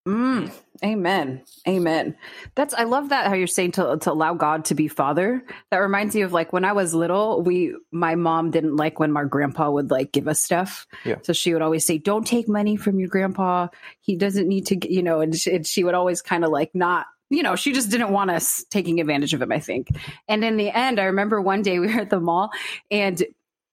[0.07, 0.49] Mm,
[0.85, 1.43] amen.
[1.67, 2.15] Amen.
[2.55, 5.43] That's I love that how you're saying to to allow God to be father.
[5.69, 9.11] That reminds me of like when I was little, we my mom didn't like when
[9.11, 10.87] my grandpa would like give us stuff.
[11.03, 11.17] Yeah.
[11.23, 13.67] So she would always say, "Don't take money from your grandpa.
[13.99, 16.73] He doesn't need to, you know." And she, and she would always kind of like
[16.73, 19.89] not you know, she just didn't want us taking advantage of him, I think.
[20.29, 22.51] And in the end, I remember one day we were at the mall
[22.89, 23.21] and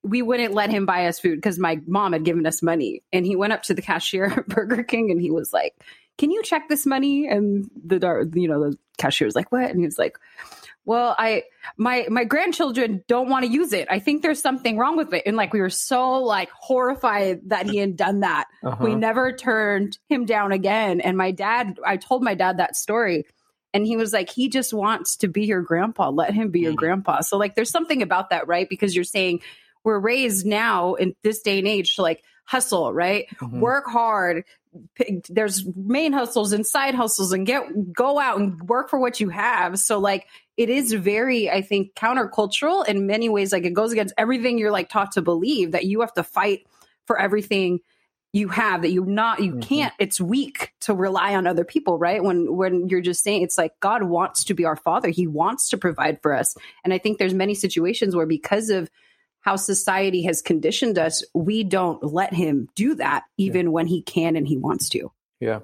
[0.02, 3.02] we wouldn't let him buy us food because my mom had given us money.
[3.12, 5.74] And he went up to the cashier at Burger King and he was like,
[6.18, 7.26] Can you check this money?
[7.26, 9.70] And the you know, the cashier was like, What?
[9.70, 10.18] And he was like,
[10.84, 11.44] Well, I
[11.76, 13.88] my my grandchildren don't want to use it.
[13.90, 15.24] I think there's something wrong with it.
[15.26, 18.46] And like we were so like horrified that he had done that.
[18.62, 18.84] Uh-huh.
[18.84, 21.00] We never turned him down again.
[21.00, 23.26] And my dad, I told my dad that story.
[23.72, 26.10] And he was like, he just wants to be your grandpa.
[26.10, 26.76] Let him be your Mhm.
[26.76, 27.22] grandpa.
[27.22, 28.68] So, like, there's something about that, right?
[28.68, 29.40] Because you're saying
[29.82, 33.26] we're raised now in this day and age to like hustle, right?
[33.40, 33.58] Mhm.
[33.58, 34.44] Work hard.
[35.28, 39.28] There's main hustles and side hustles and get go out and work for what you
[39.28, 39.78] have.
[39.78, 43.52] So like it is very, I think, countercultural in many ways.
[43.52, 46.66] Like it goes against everything you're like taught to believe that you have to fight
[47.06, 47.80] for everything
[48.32, 49.62] you have that you're not you Mhm.
[49.62, 53.56] can't it's weak to rely on other people right when when you're just saying it's
[53.56, 56.98] like god wants to be our father he wants to provide for us and i
[56.98, 58.90] think there's many situations where because of
[59.44, 64.36] how society has conditioned us we don't let him do that even when he can
[64.36, 65.60] and he wants to Yeah,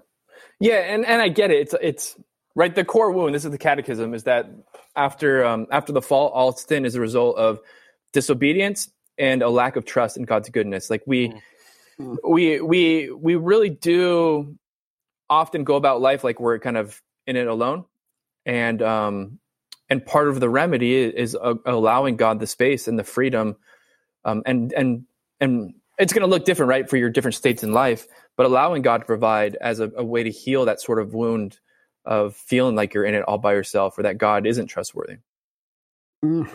[0.61, 1.61] yeah, and and I get it.
[1.61, 2.17] It's it's
[2.55, 2.75] right.
[2.75, 3.35] The core wound.
[3.35, 4.13] This is the catechism.
[4.13, 4.51] Is that
[4.95, 7.61] after um, after the fall, all sin is a result of
[8.13, 10.91] disobedience and a lack of trust in God's goodness.
[10.91, 11.33] Like we
[12.01, 12.17] Mm.
[12.27, 14.57] we we we really do
[15.29, 17.85] often go about life like we're kind of in it alone,
[18.47, 19.39] and um
[19.91, 23.57] and part of the remedy is, is uh, allowing God the space and the freedom,
[24.25, 25.05] um and and
[25.41, 28.07] and it's going to look different, right, for your different states in life
[28.41, 31.59] but allowing God to provide as a, a way to heal that sort of wound
[32.07, 35.17] of feeling like you're in it all by yourself or that God isn't trustworthy.
[36.25, 36.49] Mm.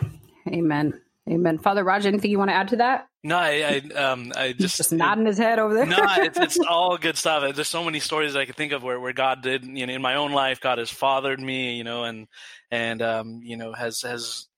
[0.48, 1.00] amen
[1.30, 4.52] amen father roger anything you want to add to that No, I, I, um, I
[4.52, 7.54] just, just nodding his head over there no, it's, it's all good stuff.
[7.54, 10.02] There's so many stories I can think of where, where God did, you know, in
[10.02, 12.26] my own life, God has fathered me, you know, and,
[12.72, 14.48] and, um, you know, has, has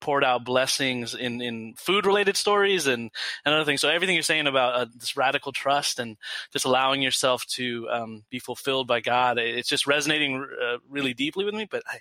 [0.00, 3.10] poured out blessings in, in food related stories and,
[3.44, 3.80] and other things.
[3.80, 6.16] So everything you're saying about uh, this radical trust and
[6.52, 11.44] just allowing yourself to, um, be fulfilled by God, it's just resonating, uh, really deeply
[11.44, 11.66] with me.
[11.70, 12.00] But I,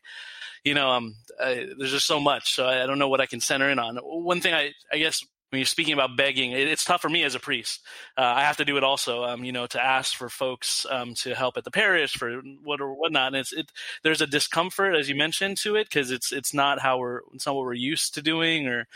[0.64, 3.26] you know, um, I, there's just so much, so I, I don't know what I
[3.26, 3.98] can center in on.
[3.98, 7.24] One thing I, I guess when you're speaking about begging, it, it's tough for me
[7.24, 7.82] as a priest.
[8.18, 11.14] Uh, I have to do it also, um, you know, to ask for folks um,
[11.16, 13.28] to help at the parish for what or whatnot.
[13.28, 13.72] And it's it.
[14.04, 17.46] There's a discomfort, as you mentioned, to it because it's it's not how we're it's
[17.46, 18.88] not what we're used to doing, or.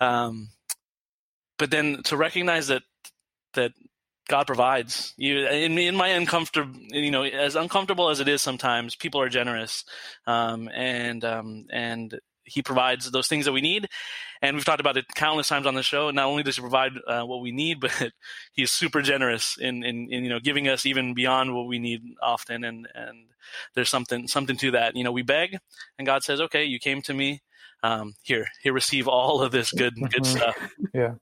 [0.00, 0.50] Um,
[1.58, 2.82] but then to recognize that
[3.54, 3.72] that
[4.28, 8.94] God provides you in, in my uncomfortable, you know, as uncomfortable as it is sometimes,
[8.94, 9.84] people are generous,
[10.26, 13.88] um, and um, and He provides those things that we need.
[14.40, 16.10] And we've talked about it countless times on the show.
[16.10, 18.12] Not only does He provide uh, what we need, but
[18.52, 22.02] He's super generous in, in, in you know giving us even beyond what we need
[22.22, 22.64] often.
[22.64, 23.26] And and
[23.74, 24.96] there's something something to that.
[24.96, 25.58] You know, we beg,
[25.98, 27.42] and God says, "Okay, you came to me.
[27.82, 30.26] Um, here, here, receive all of this good good Mhm.
[30.26, 30.56] stuff."
[30.92, 31.14] Yeah.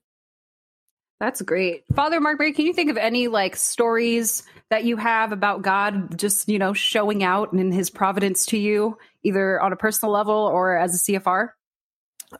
[1.20, 1.84] That's great.
[1.94, 6.18] Father Mark Mary, can you think of any like stories that you have about God
[6.18, 10.12] just, you know, showing out and in his providence to you, either on a personal
[10.12, 11.50] level or as a CFR?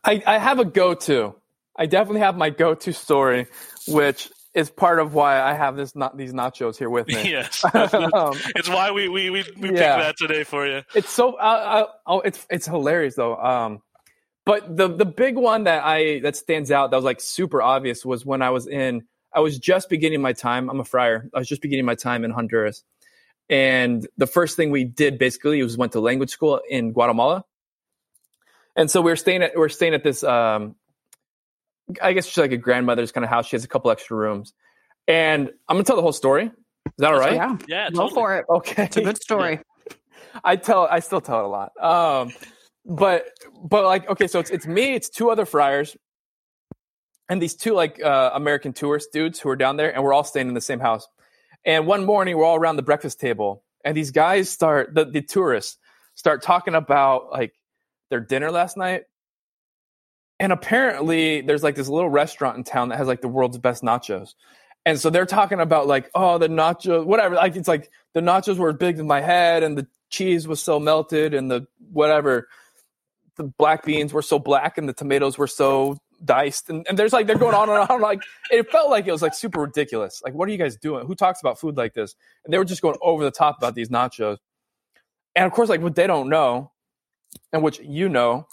[0.04, 1.34] I, I have a go to.
[1.78, 3.46] I definitely have my go-to story,
[3.86, 7.14] which is part of why I have this not these nachos here with me.
[7.30, 10.82] yes, Um, it's why we we we, we picked that today for you.
[10.94, 13.82] it's so uh, uh, oh it's it's hilarious though um
[14.46, 18.04] but the the big one that i that stands out that was like super obvious
[18.04, 19.02] was when i was in
[19.34, 20.70] i was just beginning my time.
[20.70, 21.28] I'm a friar.
[21.34, 22.82] I was just beginning my time in honduras.
[23.50, 27.44] And the first thing we did basically was went to language school in guatemala.
[28.74, 30.74] And so we were staying at we are staying at this um
[32.02, 33.46] i guess she's like a grandmother's kind of house.
[33.46, 34.52] She has a couple extra rooms.
[35.06, 36.46] And i'm gonna tell the whole story.
[36.46, 36.52] Is
[36.98, 37.34] that all right?
[37.34, 38.14] Yeah, Yeah, go totally.
[38.14, 38.44] for it.
[38.48, 38.84] okay.
[38.84, 39.60] It's a good story.
[40.44, 41.72] I tell I still tell it a lot.
[41.82, 42.32] Um
[42.86, 43.26] but
[43.62, 45.96] but like okay, so it's it's me, it's two other friars
[47.28, 50.24] and these two like uh American tourist dudes who are down there and we're all
[50.24, 51.06] staying in the same house.
[51.64, 55.22] And one morning we're all around the breakfast table and these guys start the, the
[55.22, 55.78] tourists
[56.14, 57.52] start talking about like
[58.10, 59.04] their dinner last night.
[60.38, 63.82] And apparently there's like this little restaurant in town that has like the world's best
[63.82, 64.34] nachos.
[64.84, 67.34] And so they're talking about like, oh, the nachos, whatever.
[67.34, 70.62] Like it's like the nachos were as big as my head and the cheese was
[70.62, 72.48] so melted and the whatever
[73.36, 76.70] the black beans were so black and the tomatoes were so diced.
[76.70, 79.22] And, and there's like they're going on and on like it felt like it was
[79.22, 80.22] like super ridiculous.
[80.24, 81.06] Like what are you guys doing?
[81.06, 82.14] Who talks about food like this?
[82.44, 84.38] And they were just going over the top about these nachos.
[85.34, 86.72] And of course like what they don't know
[87.52, 88.46] and which you know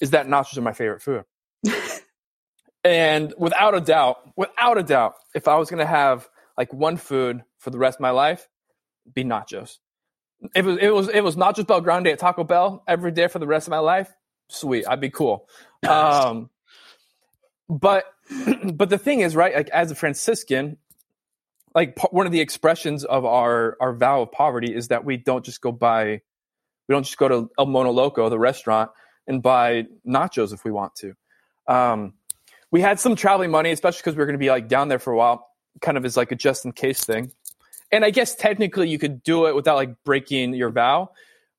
[0.00, 1.24] is that nachos are my favorite food.
[2.82, 6.96] And without a doubt without a doubt if i was going to have like one
[6.96, 8.48] food for the rest of my life
[9.12, 9.78] be nachos.
[10.54, 13.38] It was it was it was nachos bel grande at taco bell every day for
[13.38, 14.10] the rest of my life
[14.50, 15.48] sweet i'd be cool
[15.88, 16.50] um
[17.68, 18.04] but
[18.74, 20.76] but the thing is right like as a franciscan
[21.74, 25.16] like p- one of the expressions of our our vow of poverty is that we
[25.16, 26.20] don't just go buy
[26.88, 28.90] we don't just go to el mono loco the restaurant
[29.26, 31.14] and buy nachos if we want to
[31.66, 32.14] um
[32.72, 34.98] we had some traveling money especially because we were going to be like down there
[34.98, 35.48] for a while
[35.80, 37.32] kind of as like a just in case thing
[37.92, 41.10] and I guess technically you could do it without like breaking your vow,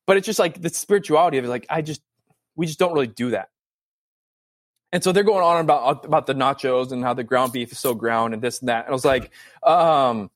[0.07, 1.49] but it's just like the spirituality of it.
[1.49, 2.01] Like I just,
[2.55, 3.49] we just don't really do that.
[4.91, 7.79] And so they're going on about about the nachos and how the ground beef is
[7.79, 8.85] so ground and this and that.
[8.85, 9.31] And I was like,
[9.63, 10.29] um,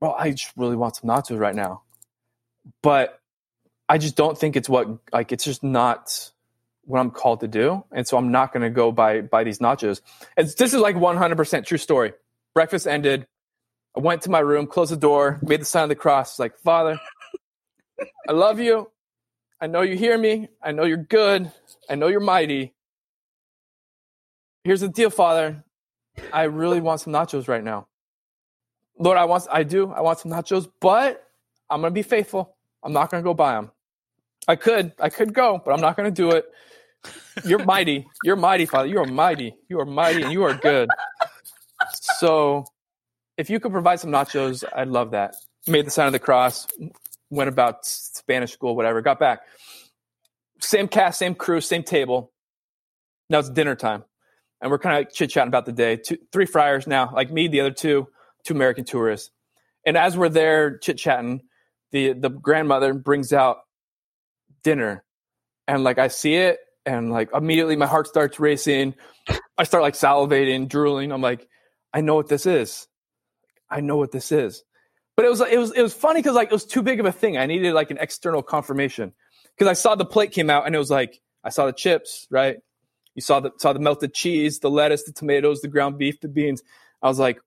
[0.00, 1.82] well, I just really want some nachos right now,
[2.82, 3.20] but
[3.88, 6.30] I just don't think it's what like it's just not
[6.84, 9.58] what I'm called to do, and so I'm not going to go buy buy these
[9.58, 10.00] nachos.
[10.36, 12.12] And this is like 100% true story.
[12.54, 13.26] Breakfast ended.
[13.96, 16.38] I went to my room, closed the door, made the sign of the cross.
[16.38, 16.98] Like, Father,
[18.28, 18.90] I love you.
[19.62, 20.48] I know you hear me.
[20.60, 21.52] I know you're good.
[21.88, 22.74] I know you're mighty.
[24.64, 25.62] Here's the deal, Father.
[26.32, 27.86] I really want some nachos right now.
[28.98, 29.92] Lord, I want, I do.
[29.92, 31.24] I want some nachos, but
[31.70, 32.56] I'm going to be faithful.
[32.82, 33.70] I'm not going to go buy them.
[34.48, 36.44] I could, I could go, but I'm not going to do it.
[37.44, 38.04] You're mighty.
[38.24, 38.88] You're mighty, Father.
[38.88, 39.54] You are mighty.
[39.68, 40.88] You are mighty and you are good.
[41.92, 42.64] So
[43.38, 45.36] if you could provide some nachos, I'd love that.
[45.68, 46.66] Made the sign of the cross,
[47.32, 49.40] went about Spanish school, whatever, got back.
[50.60, 52.30] Same cast, same crew, same table.
[53.30, 54.04] Now it's dinner time.
[54.60, 55.96] And we're kind of chit chatting about the day.
[55.96, 58.06] Two, three friars now, like me, the other two,
[58.44, 59.30] two American tourists.
[59.84, 61.40] And as we're there chit chatting,
[61.90, 63.58] the, the grandmother brings out
[64.62, 65.02] dinner.
[65.66, 68.94] And like I see it, and like immediately my heart starts racing.
[69.56, 71.12] I start like salivating, drooling.
[71.12, 71.48] I'm like,
[71.94, 72.86] I know what this is.
[73.70, 74.64] I know what this is.
[75.16, 77.06] But it was it was it was funny because like it was too big of
[77.06, 77.36] a thing.
[77.36, 79.12] I needed like an external confirmation
[79.54, 82.26] because I saw the plate came out and it was like I saw the chips,
[82.30, 82.58] right?
[83.14, 86.28] You saw the saw the melted cheese, the lettuce, the tomatoes, the ground beef, the
[86.28, 86.62] beans.
[87.02, 87.40] I was like,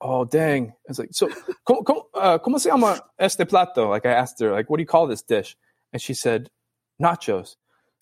[0.00, 0.68] oh dang!
[0.68, 1.30] I was like, so
[1.66, 3.88] como, como, uh, ¿cómo se llama este plato?
[3.88, 5.56] Like I asked her, like, what do you call this dish?
[5.92, 6.50] And she said,
[7.00, 7.56] nachos.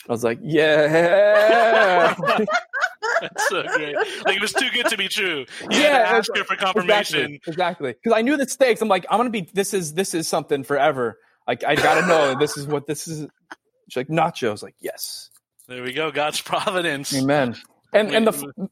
[0.09, 2.15] I was like, yeah.
[3.21, 3.95] That's so great.
[4.25, 5.47] Like it was too good to be true.
[5.71, 6.39] You Yeah, ask exactly.
[6.41, 7.39] her for confirmation.
[7.47, 7.93] Exactly.
[7.93, 8.81] Because I knew the stakes.
[8.83, 9.49] I'm like, I'm gonna be.
[9.53, 11.19] This is this is something forever.
[11.47, 13.27] Like I gotta know this is what this is.
[13.89, 14.63] She's like nachos.
[14.63, 15.31] Like yes,
[15.69, 16.11] There we go.
[16.11, 17.15] God's providence.
[17.15, 17.57] amen.
[17.93, 18.69] And and the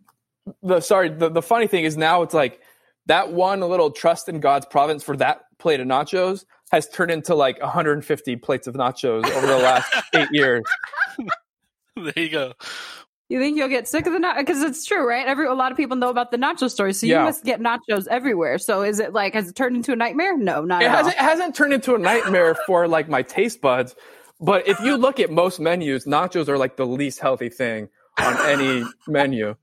[0.63, 2.61] the sorry the the funny thing is now it's like
[3.07, 7.35] that one little trust in God's providence for that plate of nachos has turned into
[7.35, 10.63] like 150 plates of nachos over the last eight years.
[11.97, 12.53] There you go.
[13.33, 14.39] You think you'll get sick of the nachos?
[14.39, 15.27] Because it's true, right?
[15.27, 17.25] Every a lot of people know about the nacho story, so you Yeah.
[17.25, 18.59] must get nachos everywhere.
[18.59, 20.37] So is it like has it turned into a nightmare?
[20.37, 23.61] No, not it at hasn't, it hasn't turned into a nightmare for like my taste
[23.61, 23.95] buds
[24.43, 28.37] but if you look at most menus nachos are like the least healthy thing on
[28.47, 29.55] any menu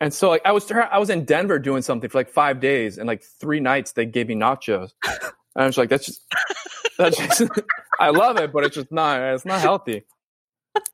[0.00, 2.96] and so like i was i was in denver doing something for like five days
[2.98, 5.22] and like three nights they gave me nachos and
[5.54, 6.22] i was like that's just
[6.98, 7.42] that's just
[8.00, 10.02] i love it but it's just not it's not healthy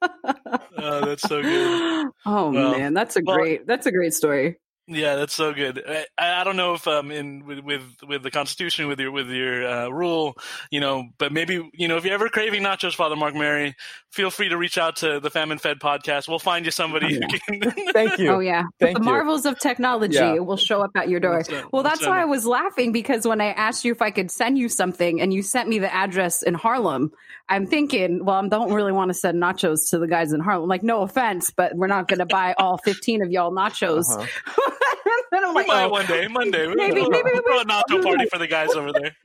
[0.83, 2.09] Oh, that's so good.
[2.25, 4.59] Oh Well, man, that's a well- great that's a great story.
[4.93, 5.81] Yeah, that's so good.
[5.89, 9.29] I, I don't know if um in with with, with the Constitution with your with
[9.31, 10.37] your uh, rule,
[10.73, 13.77] you know, but maybe you know if you're ever craving nachos, Father Mark Mary,
[14.11, 16.27] feel free to reach out to the Famine Fed podcast.
[16.29, 17.71] We'll find you somebody who can.
[17.93, 18.31] Thank you.
[18.33, 19.09] Oh yeah, Thank the you.
[19.11, 20.41] marvels of technology Yeah.
[20.41, 21.37] will show up at your door.
[21.37, 21.73] What's up?
[21.73, 22.23] Well, What's that's why?
[22.23, 25.33] I was laughing because when I asked you if I could send you something and
[25.33, 27.13] you sent me the address in Harlem,
[27.49, 30.69] I'm thinking, well, I don't really want to send nachos to the guys in Harlem.
[30.69, 34.05] Like, no offense, but we're not going to buy all 15 of y'all nachos.
[34.11, 34.71] Uh-huh.
[35.33, 35.89] and I'm like, might oh.
[35.91, 36.67] one day, Monday.
[36.75, 39.17] Maybe- we'll, maybe we'll throw a nacho party for the guys over there.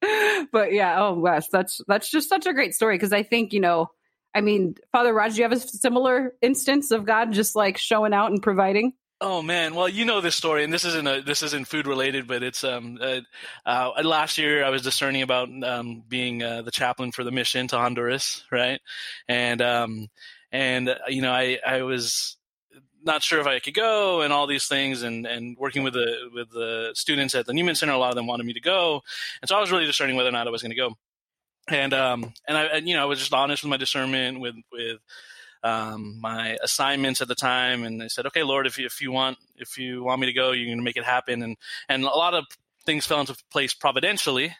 [0.52, 3.60] but yeah, oh Wes, that's that's just such a great story because I think you
[3.60, 3.90] know,
[4.34, 8.12] I mean, Father Raj, do you have a similar instance of God just like showing
[8.12, 8.94] out and providing?
[9.20, 12.26] Oh man, well you know this story, and this isn't a this isn't food related,
[12.26, 13.20] but it's um uh,
[13.64, 17.68] uh, last year I was discerning about um being uh, the chaplain for the mission
[17.68, 18.80] to Honduras, right?
[19.28, 20.08] And um
[20.50, 22.36] and uh, you know I I was
[23.04, 26.30] not sure if I could go and all these things, and and working with the
[26.32, 29.02] with the students at the Newman Center, a lot of them wanted me to go,
[29.40, 30.94] and so I was really discerning whether or not I was going to go.
[31.68, 34.56] And um and I and, you know I was just honest with my discernment with
[34.72, 34.98] with
[35.64, 39.12] um, my assignments at the time, and I said, "Okay, Lord, if you, if you
[39.12, 41.56] want if you want me to go, you're going to make it happen." And
[41.88, 42.46] and a lot of
[42.84, 44.56] things fell into place providentially.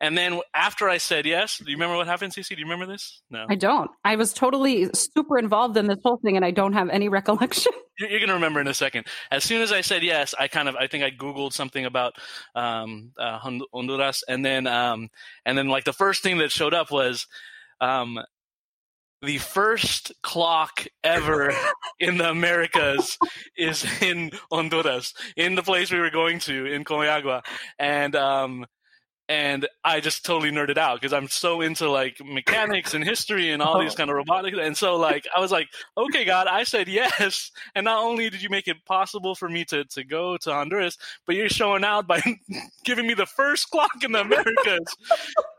[0.00, 2.48] And then after I said yes, do you remember what happened, Cece?
[2.48, 3.22] Do you remember this?
[3.30, 3.90] No, I don't.
[4.04, 7.72] I was totally super involved in this whole thing, and I don't have any recollection.
[7.98, 9.06] you're, you're going to remember in a second.
[9.30, 12.14] As soon as I said yes, I kind of I think I googled something about
[12.54, 15.08] um, uh, Honduras, and then um,
[15.46, 17.26] and then like the first thing that showed up was
[17.80, 18.18] um,
[19.22, 21.52] the first clock ever
[21.98, 23.16] in the Americas
[23.56, 27.42] is in Honduras, in the place we were going to in Comayagua,
[27.78, 28.66] and um,
[29.28, 33.60] and I just totally nerded out because I'm so into like mechanics and history and
[33.60, 33.96] all these oh.
[33.96, 37.84] kind of robotics, and so like I was like, okay, God, I said yes, and
[37.84, 41.34] not only did you make it possible for me to to go to Honduras, but
[41.34, 42.22] you're showing out by
[42.84, 44.96] giving me the first clock in the Americas.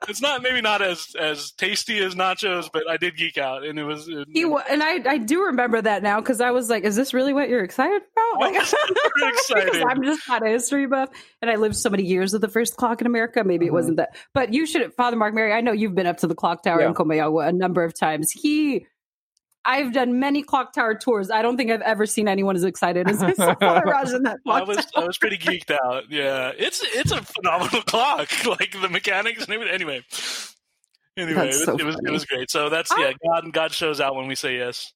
[0.07, 3.79] It's not maybe not as as tasty as nachos, but I did geek out, and
[3.79, 4.07] it was.
[4.07, 7.13] It, He and I I do remember that now because I was like, "Is this
[7.13, 8.55] really what you're excited about?" Like,
[9.21, 9.83] excited.
[9.83, 11.09] I'm just not a history buff,
[11.41, 13.43] and I lived so many years with the first clock in America.
[13.43, 13.75] Maybe it mm-hmm.
[13.75, 15.53] wasn't that, but you should, Father Mark Mary.
[15.53, 16.87] I know you've been up to the clock tower Yeah.
[16.87, 18.31] in Comayagua a number of times.
[18.31, 18.85] He.
[19.67, 21.29] I've done many clock tower tours.
[21.29, 24.61] I don't think I've ever seen anyone as excited as Father Raj in that I
[24.61, 25.03] clock was tower.
[25.03, 26.09] I was pretty geeked out.
[26.09, 28.29] Yeah, it's it's a phenomenal clock.
[28.45, 29.73] Like the mechanics and everything.
[29.75, 30.03] Anyway,
[31.17, 32.49] anyway, That's it, was, it was it was great.
[32.49, 34.93] So that's yeah, God God shows out when we say yes.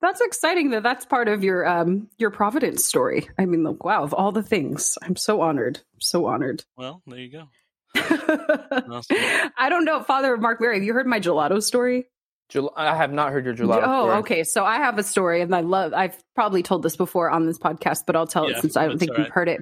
[0.00, 3.28] That's exciting that that's part of your um your Providence story.
[3.38, 6.64] I mean, like, wow, of all the things, I'm so honored, so honored.
[6.78, 7.48] Well, there you go.
[7.94, 10.76] I don't know, Father of Mark Mary.
[10.76, 12.06] Have you heard my gelato story?
[12.50, 13.82] Gel- I have not heard your gelato.
[13.84, 14.16] oh, story.
[14.18, 14.44] okay.
[14.44, 15.92] So I have a story, and I love.
[15.94, 18.86] I've probably told this before on this podcast, but I'll tell Yeah, it since I
[18.86, 19.60] don't think all you've heard it.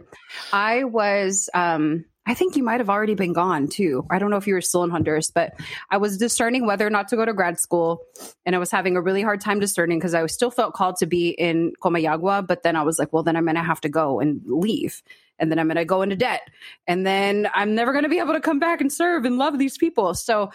[0.52, 1.48] I was.
[1.54, 4.06] um I think you might have already been gone too.
[4.08, 5.54] I don't know if you were still in Honduras, but
[5.90, 8.02] I was discerning whether or not to go to grad school.
[8.46, 11.06] And I was having a really hard time discerning because I still felt called to
[11.06, 12.46] be in Comayagua.
[12.46, 15.02] But then I was like, well, then I'm going to have to go and leave.
[15.40, 16.42] And then I'm going to go into debt.
[16.86, 19.58] And then I'm never going to be able to come back and serve and love
[19.58, 20.14] these people.
[20.14, 20.52] So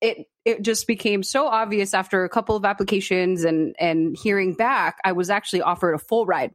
[0.00, 4.98] it it just became so obvious after a couple of applications and and hearing back
[5.04, 6.52] i was actually offered a full ride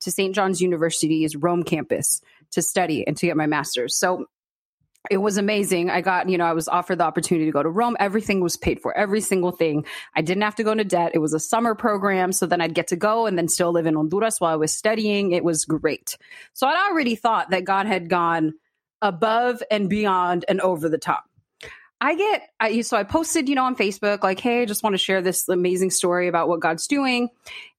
[0.00, 2.20] to st john's university's rome campus
[2.52, 3.96] to study and to get my master's.
[3.96, 4.26] So
[5.08, 5.88] it was amazing.
[5.88, 7.96] I got you know i was offered the opportunity to go to rome.
[8.00, 9.84] Everything was paid for every single thing.
[10.16, 11.12] I didn't have to go into debt.
[11.14, 13.86] It was a summer program so then i'd get to go and then still live
[13.86, 15.32] in honduras while i was studying.
[15.32, 16.16] It was great.
[16.54, 18.54] So i'd already thought that god had gone
[19.00, 21.24] above and beyond and over the top
[22.00, 24.94] I get I so I posted, you know, on Facebook like, "Hey, I just want
[24.94, 27.30] to share this amazing story about what God's doing."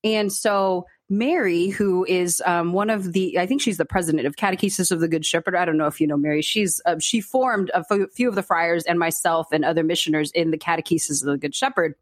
[0.03, 4.35] And so Mary, who is um, one of the, I think she's the president of
[4.35, 5.55] Catechesis of the Good Shepherd.
[5.55, 6.41] I don't know if you know Mary.
[6.41, 10.31] She's uh, she formed a f- few of the friars and myself and other missioners
[10.31, 11.95] in the Catechesis of the Good Shepherd.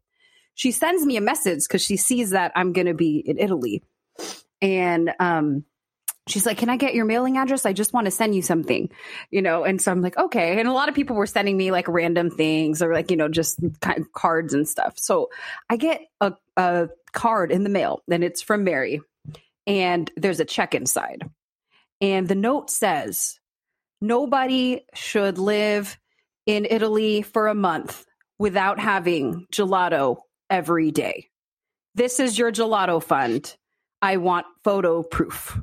[0.54, 3.82] She sends me a message because she sees that I'm going to be in Italy,
[4.60, 5.64] and um,
[6.26, 7.66] she's like, "Can I get your mailing address?
[7.66, 8.90] I just want to send you something."
[9.30, 11.70] You know, and so I'm like, "Okay." And a lot of people were sending me
[11.70, 14.98] like random things or like, you know, just kind of cards and stuff.
[14.98, 15.30] So
[15.70, 19.00] I get a, a card in the mail and it's from Mary
[19.66, 21.28] and there's a check inside.
[22.00, 23.38] And the note says,
[24.00, 25.98] "Nobody should live
[26.46, 28.04] in Italy for a month
[28.38, 30.18] without having gelato
[30.50, 31.28] every day.
[31.94, 33.56] This is your gelato fund.
[34.02, 35.58] I want photo proof."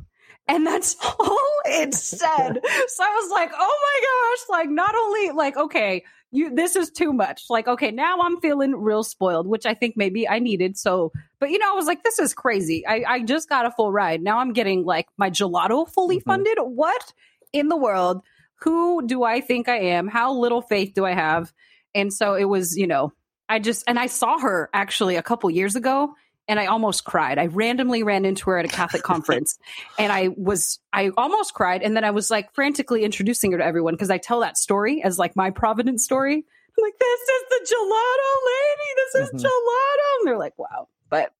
[0.48, 2.60] And that's all it said.
[2.88, 6.90] so I was like, oh my gosh, like not only like, okay, you this is
[6.90, 7.44] too much.
[7.50, 10.78] Like, okay, now I'm feeling real spoiled, which I think maybe I needed.
[10.78, 12.86] So, but you know, I was like, this is crazy.
[12.88, 14.22] I, I just got a full ride.
[14.22, 16.24] Now I'm getting like my gelato fully Mhm.
[16.24, 16.58] funded.
[16.60, 17.14] What
[17.54, 18.22] in the world?
[18.62, 20.08] Who do I think I am?
[20.08, 21.54] How little faith do I have?
[21.94, 23.14] And so it was, you know,
[23.48, 26.16] I just and I saw her actually a couple years ago
[26.48, 27.38] and I almost cried.
[27.40, 29.58] I randomly ran into her at a Catholic conference
[29.98, 33.66] and I was I almost cried and then I was like frantically introducing her to
[33.66, 36.36] everyone because I tell that story as like my Providence story.
[36.36, 38.90] I'm like, this is the gelato lady.
[38.96, 39.46] This is Mhm.
[39.48, 40.20] gelato.
[40.20, 40.88] And they're like, wow.
[41.10, 41.32] But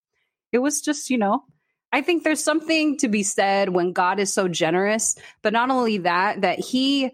[0.52, 1.44] it was just, you know,
[1.92, 6.00] I think there's something to be said when God is so generous, but not only
[6.00, 7.12] that, that he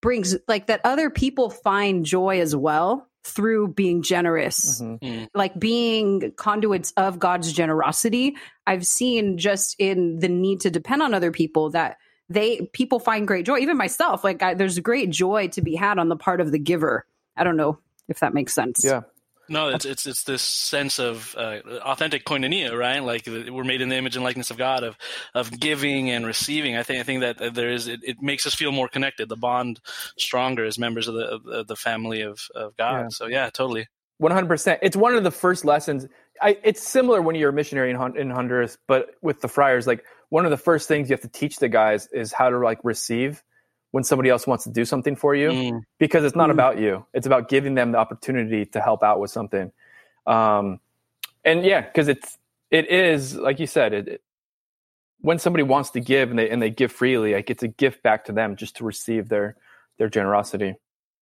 [0.00, 5.28] brings like that other people find joy as well through being generous Mhm.
[5.34, 11.14] like being conduits of God's generosity, I've seen just in the need to depend on
[11.14, 11.98] other people that
[12.28, 13.58] they people find great joy.
[13.58, 16.58] Even myself, like I, there's great joy to be had on the part of the
[16.58, 17.06] giver.
[17.36, 18.84] I don't know if that makes sense.
[18.84, 19.02] Yeah.
[19.52, 23.00] No, it's it's it's this sense of uh, authentic koinonia, right?
[23.00, 24.96] Like we're made in the image and likeness of God, of
[25.34, 26.74] of giving and receiving.
[26.74, 29.36] I think I think that there is it, it makes us feel more connected, the
[29.36, 29.80] bond
[30.16, 33.00] stronger as members of the of the family of, of God.
[33.00, 33.08] Yeah.
[33.10, 33.88] So yeah, totally.
[34.16, 34.80] One hundred percent.
[34.82, 36.06] It's one of the first lessons.
[36.40, 40.02] I, it's similar when you're a missionary in, in Honduras, but with the friars, like
[40.30, 42.78] one of the first things you have to teach the guys is how to like
[42.84, 43.42] receive
[43.92, 45.80] when somebody else wants to do something for you, Mm.
[45.98, 46.52] because it's not Mm.
[46.52, 47.06] about you.
[47.14, 49.70] It's about giving them the opportunity to help out with something.
[50.26, 50.80] Um,
[51.44, 52.38] and yeah, because it's
[52.70, 54.22] it is like you said, it, it-
[55.20, 58.02] when somebody wants to give and they and they give freely, like it's a gift
[58.02, 59.56] back to them just to receive their
[59.98, 60.74] their generosity.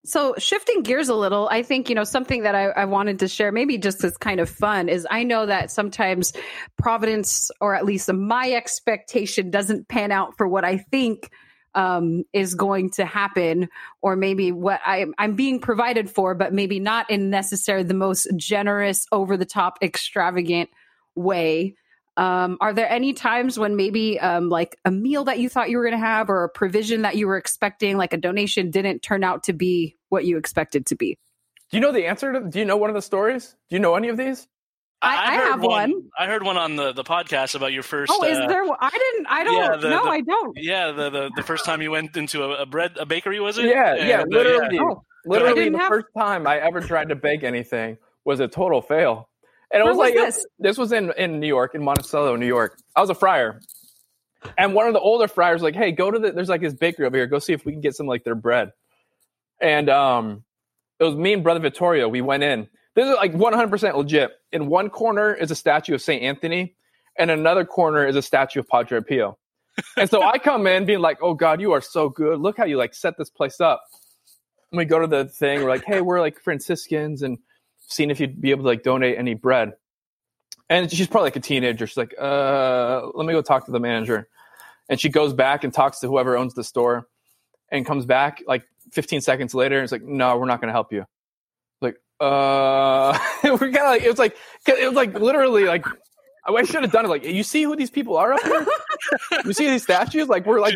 [0.06, 3.28] So shifting gears a little, I think, you know, something that I, I wanted to
[3.28, 6.32] share, maybe just as kind of fun, is I know that sometimes
[6.78, 11.30] Providence, or at least my expectation, doesn't pan out for what I think
[11.74, 13.68] um, is going to happen,
[14.02, 18.28] or maybe what I, I'm being provided for, but maybe not in necessarily the most
[18.36, 20.70] generous, over the top, extravagant
[21.14, 21.74] way.
[22.16, 25.78] Um, are there any times when maybe um, like a meal that you thought you
[25.78, 29.00] were going to have or a provision that you were expecting, like a donation, didn't
[29.00, 31.16] turn out to be what you expected to be?
[31.70, 32.40] Do you know the answer to?
[32.40, 33.56] Do you know one of the stories?
[33.68, 34.48] Do you know any of these?
[35.02, 36.10] I- I heard have one.
[36.18, 38.12] I heard one on the, the podcast about your first.
[38.14, 38.62] Oh, is uh, there?
[38.62, 39.26] I didn't.
[39.28, 39.56] I don't.
[39.56, 40.56] yeah, the- no, the- I don't.
[40.60, 43.56] Yeah, the, the the first time you went into a, a bread a bakery was
[43.58, 43.64] it?
[43.66, 44.78] Yeah, yeah, And, uh, literally.
[44.78, 48.48] Oh, Literally, didn't the have- first time I ever tried to bake anything was a
[48.48, 49.28] total fail.
[49.70, 50.46] And it was was like this?
[50.58, 52.76] this was in in New York, in Monticello, New York.
[52.96, 53.60] I was a friar,
[54.58, 56.74] and one of the older friars was like, "Hey, go to the there's like this
[56.74, 57.26] bakery over here.
[57.26, 58.72] Go see if we can get some like their bread."
[59.60, 60.42] And um,
[60.98, 62.08] it was me and brother Vittorio.
[62.08, 62.68] We went in.
[62.94, 64.32] This is like 100% legit.
[64.52, 66.74] In one corner is a statue of Saint Anthony,
[67.16, 69.38] and another corner is a statue of Padre Pio.
[69.96, 72.40] and so I come in being like, "Oh God, you are so good.
[72.40, 73.82] Look how you like set this place up."
[74.72, 75.62] And we go to the thing.
[75.62, 77.38] We're like, "Hey, we're like Franciscans, and
[77.78, 79.72] seeing if you'd be able to like donate any bread."
[80.68, 81.86] And she's probably like a teenager.
[81.86, 84.28] She's like, "Uh, let me go talk to the manager."
[84.88, 87.06] And she goes back and talks to whoever owns the store,
[87.70, 89.76] and comes back like 15 seconds later.
[89.76, 91.06] And it's like, "No, we're not going to help you."
[92.20, 95.86] Like, uh, we're kind of like it was like it was like literally like
[96.46, 97.08] I should have done it.
[97.08, 98.66] Like, you see who these people are up here?
[99.44, 100.28] you see these statues?
[100.28, 100.74] Like, we're like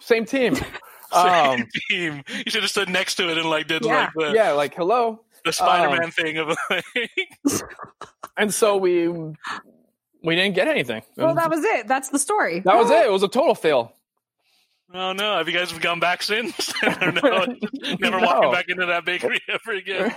[0.00, 0.56] same team.
[1.14, 2.22] Um, Same team.
[2.46, 4.08] You should have stood next to it and like did Yeah.
[4.16, 5.20] like the, yeah, like hello.
[5.44, 6.84] the Spider-Man um, thing of like,
[8.38, 11.02] And so we we didn't get anything.
[11.18, 11.86] Well, that was it.
[11.86, 12.60] That's the story.
[12.60, 13.04] that was it.
[13.04, 13.92] It was a total fail.
[14.94, 16.72] Oh no, have you guys gone back since?
[16.82, 17.20] no, never
[18.00, 18.18] No.
[18.20, 20.14] walking back into that bakery ever again.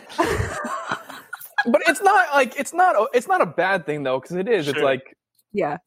[1.68, 4.68] But it's not like it's not it's not a bad thing though because it is.
[4.68, 5.16] It's like
[5.52, 5.78] Yeah.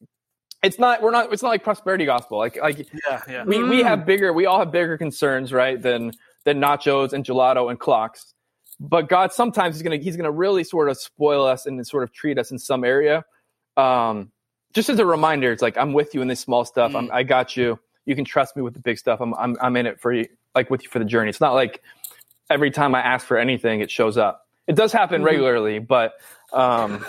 [0.61, 2.37] it's not we're not it's not like prosperity gospel.
[2.37, 2.79] Like like
[3.09, 3.43] Yeah, yeah.
[3.45, 3.83] we, we Mm.
[3.83, 6.11] have bigger we all have bigger concerns right than
[6.43, 8.33] than nachos and gelato and clocks
[8.79, 12.11] but god sometimes he's gonna he's gonna really sort of spoil us and sort of
[12.13, 13.23] treat us in some area
[13.75, 14.31] um
[14.73, 17.23] just as a reminder it's like i'm with you in this small stuff I'm, i
[17.23, 17.77] got you
[18.09, 20.25] you can trust me with the big stuff I'm, I'm i'm in it for you
[20.55, 21.81] like with you for the journey it's not like
[22.49, 25.25] every time i ask for anything it shows up it does happen Mhm.
[25.25, 26.13] regularly but
[26.51, 27.05] um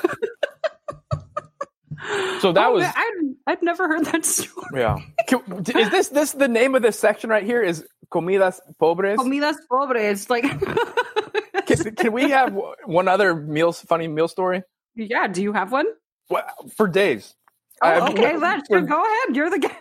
[2.40, 4.66] so that Oh, was I'd, I'd never heard that story.
[4.80, 4.96] yeah.
[5.28, 5.42] Can-
[5.76, 7.60] Is this this the name of this section right here?
[7.62, 9.18] Is comidas pobres?
[9.18, 10.30] Comidas pobres.
[10.30, 10.44] Like,
[11.66, 14.62] Can, can we have one other meal funny meal story
[14.96, 15.28] yeah.
[15.28, 15.86] Do you have one?
[16.30, 16.44] Well,
[16.76, 17.34] for days?
[17.82, 19.36] Oh, okay, let's go ahead.
[19.36, 19.74] You're the guest.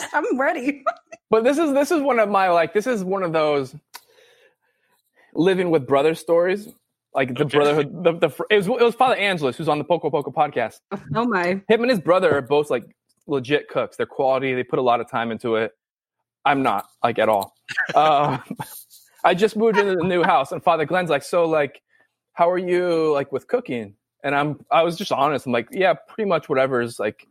[0.12, 0.84] I'm ready.
[1.30, 3.74] But this is this is one of my like this is one of those
[5.34, 6.68] living with brothers stories.
[7.14, 7.56] Like the Okay.
[7.58, 10.30] brotherhood, the, the fr- it was it was Father Angelus who's on the Poco Poco
[10.30, 10.80] podcast.
[11.14, 11.60] Oh my.
[11.68, 12.84] Him and his brother are both like
[13.26, 13.96] legit cooks.
[13.96, 14.54] They're quality.
[14.54, 15.72] They put a lot of time into it.
[16.44, 17.54] I'm not like at all.
[17.94, 18.38] uh,
[19.24, 21.82] I just moved into the new house, and Father Glenn's like, so like,
[22.34, 23.94] how are you like with cooking?
[24.22, 25.46] And I'm I was just honest.
[25.46, 27.26] I'm like, yeah, pretty much whatever is like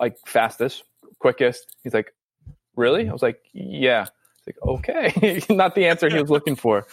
[0.00, 0.82] like fastest,
[1.24, 1.74] quickest.
[1.82, 2.12] He's like,
[2.76, 3.08] really?
[3.08, 4.04] I was like, yeah.
[4.44, 6.86] He's like, okay, not the answer he was looking for,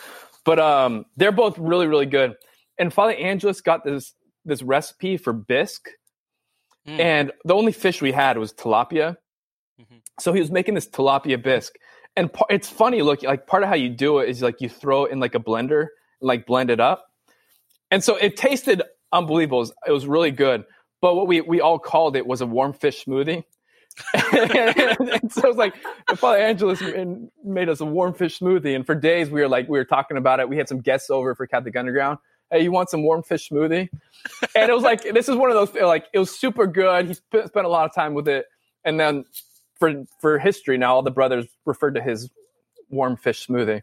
[0.46, 2.36] but um, they're both really really good.
[2.78, 4.14] And Father Angelus got this
[4.46, 5.90] this recipe for bisque,
[6.88, 7.00] Mm.
[7.00, 9.16] and the only fish we had was tilapia.
[9.80, 10.02] Mhm.
[10.20, 11.76] So he was making this tilapia bisque,
[12.16, 13.04] and par- it's funny.
[13.04, 15.36] Look, like part of how you do it is like you throw it in like
[15.36, 15.82] a blender
[16.22, 17.06] and like blend it up,
[17.92, 19.60] and so it tasted unbelievable.
[19.60, 20.64] It was, it was really good.
[21.02, 23.44] But what we we all called it was a warm fish smoothie.
[24.24, 25.76] and so it was like
[26.16, 29.68] Father Angelus and made us a warm fish smoothie, and for days we were like
[29.68, 30.50] we were talking about it.
[30.50, 32.20] We had some guests over for Catholic Underground.
[32.50, 33.90] Hey, you want some warm fish smoothie?
[34.56, 37.08] And it was like this is one of those like it was super good.
[37.08, 38.46] He sp- spent a lot of time with it,
[38.84, 39.26] and then
[39.80, 42.30] for for history now, all the brothers referred to his
[42.90, 43.82] warm fish smoothie.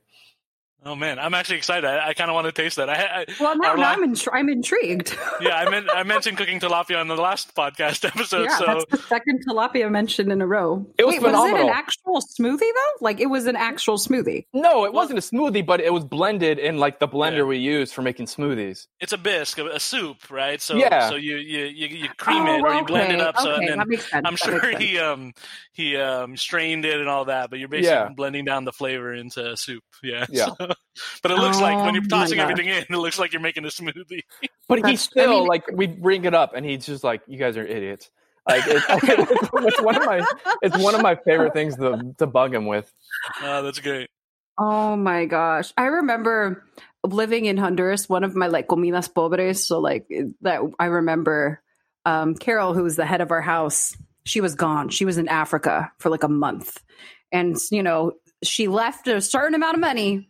[0.91, 1.87] Oh man, I'm actually excited.
[1.87, 2.89] I, I kind of want to taste that.
[2.89, 5.15] I, I well, now, now I'm, intri- I'm intrigued.
[5.41, 8.45] yeah, I meant I mentioned cooking tilapia on the last podcast episode.
[8.45, 10.87] yeah, so that's the second tilapia mentioned in a row.
[10.97, 12.93] It was Wait, was it an actual smoothie though?
[13.03, 14.47] Like it was an actual smoothie.
[14.55, 17.43] No, it wasn't a smoothie, but it was blended in like the blender Yeah.
[17.45, 18.87] we use for making smoothies.
[19.01, 20.61] it's a bisque, a, a soup, right?
[20.63, 21.11] So Yeah.
[21.11, 23.39] so you you you, you cream Oh, it or you blend it okay, up.
[23.41, 24.23] So and then that makes sense.
[24.27, 24.85] I'm sure makes sense.
[24.85, 25.35] he um
[25.73, 28.09] he um strained it and all that, but you're basically Yeah.
[28.09, 29.83] blending down the flavor into soup.
[30.03, 30.25] Yeah.
[30.31, 30.47] Yeah.
[30.59, 30.69] So-
[31.23, 33.65] but it looks like when Oh you're tossing everything in, it looks like you're making
[33.65, 34.23] a smoothie.
[34.69, 37.23] But he That's- I still mean- like we bring it up, and he's just like,
[37.27, 38.11] "You guys are idiots."
[38.47, 38.85] Like it's,
[39.55, 40.25] it's one of my
[40.63, 42.93] it's one of my favorite things to to bug him with.
[43.43, 44.09] Oh, that's great.
[44.59, 45.73] Oh my gosh.
[45.77, 46.65] I remember
[47.05, 49.67] living in Honduras, one of my like comidas pobres.
[49.67, 50.07] So like
[50.41, 51.63] that I remember
[52.07, 54.89] um Carol, who was the head of our house, she was gone.
[54.89, 56.83] She was in Africa for like a month.
[57.31, 58.13] And you know,
[58.43, 60.29] she left a certain amount of money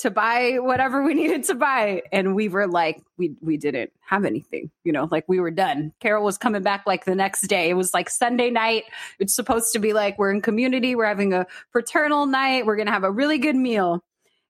[0.00, 2.02] to buy whatever we needed to buy.
[2.12, 5.92] And we were like, we we didn't have anything, you know, like we were done.
[6.00, 7.70] Carol was coming back like the next day.
[7.70, 8.84] It was like Sunday night.
[9.18, 12.90] It's supposed to be like we're in community, we're having a fraternal night, we're gonna
[12.90, 14.02] have a really good meal.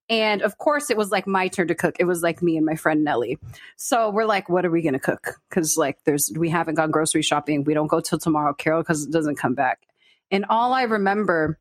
[0.09, 1.95] And of course, it was like my turn to cook.
[2.01, 3.39] It was like me and my friend Nellie.
[3.77, 5.37] So we're like, what are we going to cook?
[5.49, 7.63] Because like, there's we haven't gone grocery shopping.
[7.63, 9.87] We don't go till tomorrow, Carol, because it doesn't come back.
[10.33, 11.61] And all I remember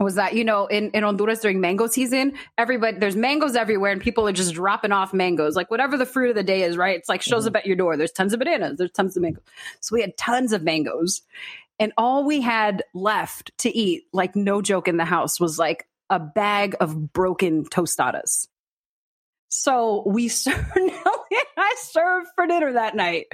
[0.00, 4.00] was that you know in, in honduras during mango season everybody there's mangoes everywhere and
[4.00, 5.54] people are just dropping off mangoes.
[5.54, 6.96] Like whatever the fruit of the day is right?
[6.96, 7.48] It's like shows mm-hmm.
[7.48, 7.96] up at your door.
[7.96, 8.78] There's tons of bananas.
[8.78, 9.42] There's tons of mangoes.
[9.80, 11.22] So we had tons of mangoes.
[11.78, 15.86] And all we had left to eat like no joke in the house was like
[16.10, 18.48] a bag of broken tostadas.
[19.48, 20.58] So we served
[21.56, 23.26] i served for dinner that night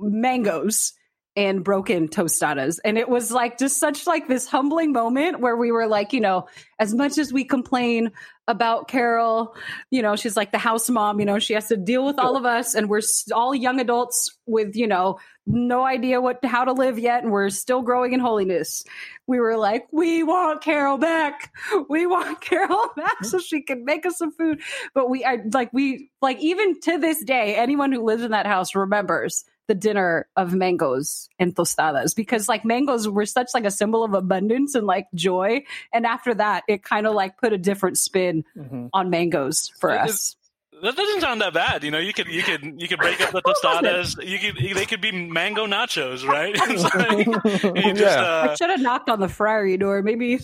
[0.00, 0.92] mangoes
[1.34, 2.78] and broken tostadas.
[2.84, 6.20] And it was like just such like this humbling moment where we were like you
[6.20, 6.46] know
[6.78, 8.10] as much as we complain
[8.48, 9.54] about carol
[9.90, 12.36] you know she's like the house mom you know she has to deal with all
[12.36, 13.00] of us and we're
[13.32, 15.16] all young adults with you know
[15.46, 18.84] no idea what how to live yet and we're still growing in holiness.
[19.26, 21.52] We were like we want carol back.
[21.88, 24.60] We want carol back so she can make us some food.
[24.94, 28.46] But we are like we like even to this day anyone who lives in that
[28.46, 33.70] house remembers the dinner of mangoes and tostadas because like mangoes were such like a
[33.70, 37.58] symbol of abundance and like joy and after that it kind of like put a
[37.58, 38.90] different spin Mhm.
[38.92, 40.36] on mangoes for It- us
[40.82, 41.84] That doesn't sound that bad.
[41.84, 44.18] You know, you could you could you could break up the tostadas.
[44.26, 46.58] You could they could be mango nachos, right?
[46.58, 47.26] Like,
[47.84, 48.20] you just, Yeah.
[48.20, 50.40] i uh, should have knocked on the friary door maybe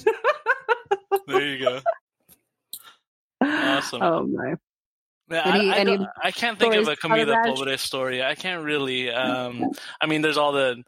[1.27, 1.81] there you go.
[3.41, 4.03] Awesome.
[4.03, 4.55] oh my
[5.31, 7.45] Yeah, Any- I, I, any I can't think of a stories out comida that?
[7.47, 8.22] pobre story.
[8.22, 9.11] I can't really.
[9.11, 9.70] Um,
[10.01, 10.83] I mean, there's all the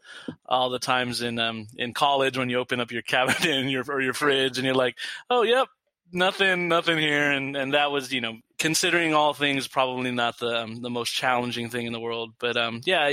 [0.47, 3.83] all the times in um, in college when you open up your cabinet and your
[3.87, 4.97] or your fridge and you're like,
[5.29, 5.67] oh, yep,
[6.11, 10.61] nothing, nothing here, and and that was you know considering all things probably not the
[10.61, 12.31] um, the most challenging thing in the world.
[12.37, 13.09] But um, yeah,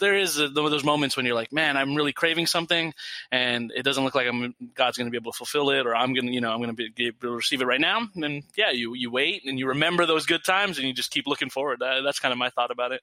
[0.00, 2.92] there is a, those moments when you're like, man, I'm really craving something,
[3.30, 5.94] and it doesn't look like I'm God's going to be able to fulfill it, or
[5.94, 8.08] I'm going to you know I'm going to be able to receive it right now.
[8.16, 11.28] And yeah, you you wait and you remember those good times, and you just keep
[11.28, 11.78] looking forward.
[11.78, 13.00] That, that's kind of my thought about it.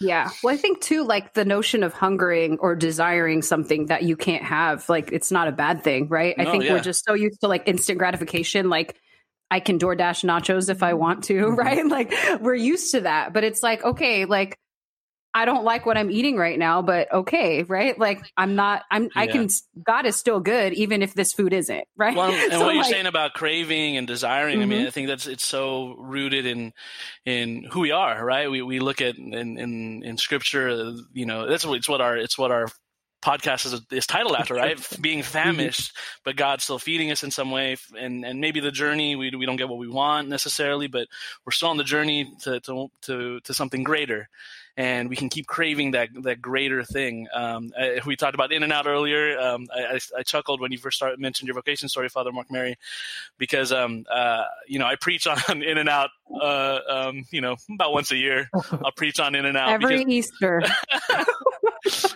[0.00, 0.30] Yeah.
[0.42, 4.42] Well, I think too, like the notion of hungering or desiring something that you can't
[4.42, 6.34] have, like it's not a bad thing, right?
[6.36, 6.72] I think yeah.
[6.72, 8.68] we're just so used to like instant gratification.
[8.68, 9.00] Like
[9.50, 11.54] I can DoorDash nachos if I want to, Mm-hmm.
[11.54, 11.86] right?
[11.86, 13.32] Like we're used to that.
[13.32, 14.58] But it's like, okay, like
[15.34, 17.98] I don't like what I'm eating right now, but okay, right?
[17.98, 19.48] Like I'm not, I'm, I can,
[19.84, 22.16] God is still good, even if this food isn't, right?
[22.16, 24.86] Well, and So, what you're saying about craving and desiring, I mean, Mhm.
[24.86, 26.72] I think that's it's so rooted in
[27.26, 28.50] in who we are, right?
[28.50, 32.00] We we look at in in, in scripture, uh, you know, that's what it's what
[32.00, 32.68] our it's what our
[33.26, 34.78] podcast is, is titled after, right?
[35.00, 39.16] Being famished, but God's still feeding us in some way, and and maybe the journey
[39.16, 41.08] we we don't get what we want necessarily, but
[41.44, 44.28] we're still on the journey to to to, to something greater
[44.76, 47.28] and we can keep craving that that greater thing.
[47.32, 49.38] Um, I, we talked about In-N-Out earlier.
[49.38, 52.50] Um, I, I, I, chuckled when you first started mentioned your vocation story, Father Mark
[52.50, 52.76] Mary,
[53.38, 56.10] because um, uh, you know I preach on In-N-Out.
[56.30, 58.50] Uh, um, you know, about once a year,
[58.84, 60.62] I'll preach on In-N-Out every because, Easter.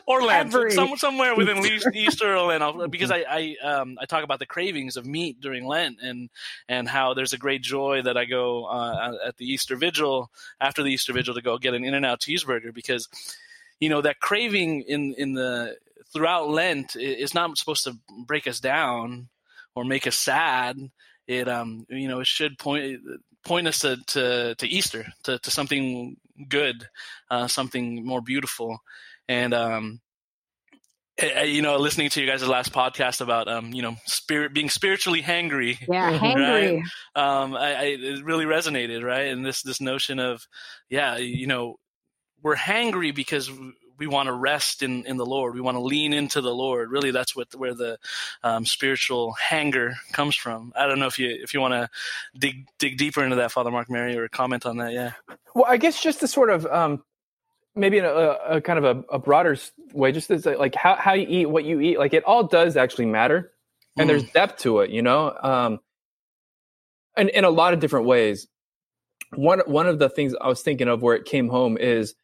[0.06, 1.64] Or Lent, Every- some, somewhere within
[1.94, 5.66] Easter or Lent, because I I, um, I talk about the cravings of meat during
[5.66, 6.30] Lent and
[6.68, 10.82] and how there's a great joy that I go uh, at the Easter Vigil after
[10.82, 13.08] the Easter Vigil to go get an In-N-Out cheeseburger because
[13.78, 15.76] you know that craving in in the
[16.12, 17.96] throughout Lent is not supposed to
[18.26, 19.28] break us down
[19.74, 20.76] or make us sad.
[21.26, 23.00] It um you know it should point
[23.44, 26.16] point us to to, to Easter to, to something
[26.48, 26.88] good,
[27.30, 28.78] uh, something more beautiful,
[29.30, 30.00] and um
[31.46, 35.22] you know listening to you guys' last podcast about um you know spirit being spiritually
[35.22, 36.82] hangry Yeah, hangry.
[37.14, 39.26] um, I, I it really resonated, right?
[39.26, 40.46] And this this notion of,
[40.88, 41.76] yeah, you know,
[42.42, 43.50] we're hangry because
[43.98, 45.54] we want to rest in in the Lord.
[45.54, 46.90] We want to lean into the Lord.
[46.90, 47.98] Really, that's what where the
[48.42, 50.72] um, spiritual hanger comes from.
[50.74, 51.90] I don't know if you if you want to
[52.38, 54.92] dig dig deeper into that, Father Mark Mary, or comment on that.
[54.94, 55.12] Yeah.
[55.54, 57.04] Well, I guess just to sort of um,
[57.80, 59.56] maybe in a, a kind of a, a broader
[59.92, 62.76] way, just as like how, how you eat, what you eat, like it all does
[62.76, 63.52] actually matter,
[63.96, 65.80] and there's depth to it, you know, um,
[67.16, 68.46] and in a lot of different ways.
[69.34, 72.14] One one of the things I was thinking of where it came home is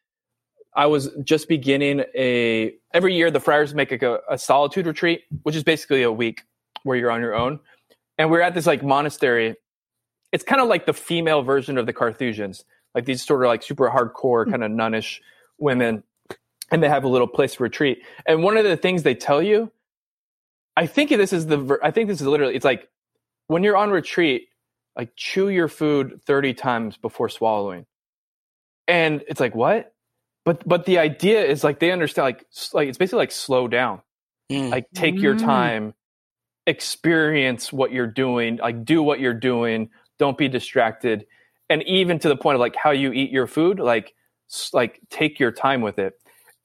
[0.75, 5.21] I was just beginning a every year the friars make like a, a solitude retreat,
[5.43, 6.41] which is basically a week
[6.83, 7.59] where you're on your own,
[8.17, 9.55] and we're at this like monastery.
[10.33, 12.65] It's kind of like the female version of the Carthusians
[12.97, 15.21] like these sort of like super hardcore kind of nunnish
[15.59, 16.03] women
[16.71, 18.03] and they have a little place to retreat.
[18.25, 19.71] And one of the things they tell you
[20.77, 22.87] i think this is the ver- i think this is literally it's like
[23.47, 24.49] when you're on retreat
[24.95, 27.85] like chew your food 30 times before swallowing.
[28.87, 29.93] And it's like what?
[30.45, 34.01] But but the idea is like they understand like like it's basically like slow down.
[34.51, 34.69] Mm.
[34.71, 35.39] like take your Mm.
[35.45, 35.93] time
[36.67, 39.89] experience what you're doing like do what you're doing
[40.19, 41.25] don't be distracted.
[41.69, 44.16] And even to the point of like how you eat your food like s-
[44.73, 46.13] like take your time with it.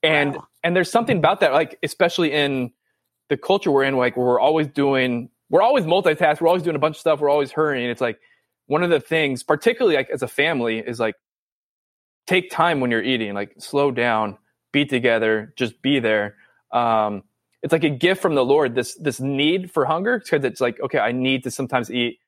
[0.03, 0.49] And Wow.
[0.65, 2.73] and there's something about that like especially in
[3.29, 6.77] the culture we're in like where we're always doing we're always multitask we're always doing
[6.77, 7.89] a bunch of stuff we're always hurrying.
[7.91, 8.19] It's like
[8.67, 11.15] one of the things particularly like as a family is like
[12.27, 14.39] take time when you're eating like slow down
[14.73, 16.37] be together just be there.
[16.73, 17.23] Um
[17.63, 20.81] it's like a gift from the lord this this need for hunger because it's like
[20.81, 22.19] okay i need to sometimes eat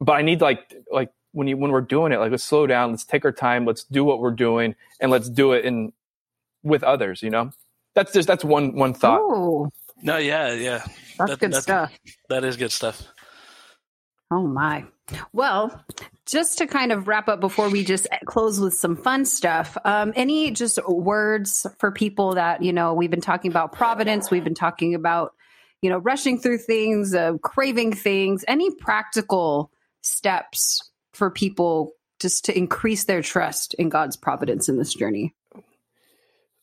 [0.00, 2.66] but i need to like like when you when we're doing it like let's slow
[2.66, 5.92] down let's take our time let's do what we're doing and let's do it in
[6.62, 7.50] with others you know
[7.94, 9.70] that's just that's one one thought Oh,
[10.02, 10.78] No, yeah, yeah.
[11.18, 11.92] that's That- good that's- stuff.
[12.28, 13.02] That is good stuff.
[14.30, 14.84] Oh my.
[15.32, 15.84] Well,
[16.26, 20.12] just to kind of wrap up before we just close with some fun stuff, um,
[20.16, 24.54] any just words for people that, you know, we've been talking about providence, we've been
[24.54, 25.34] talking about,
[25.82, 29.70] you know, rushing through things, uh, craving things, any practical
[30.02, 35.34] steps for people just to increase their trust in God's providence in this journey?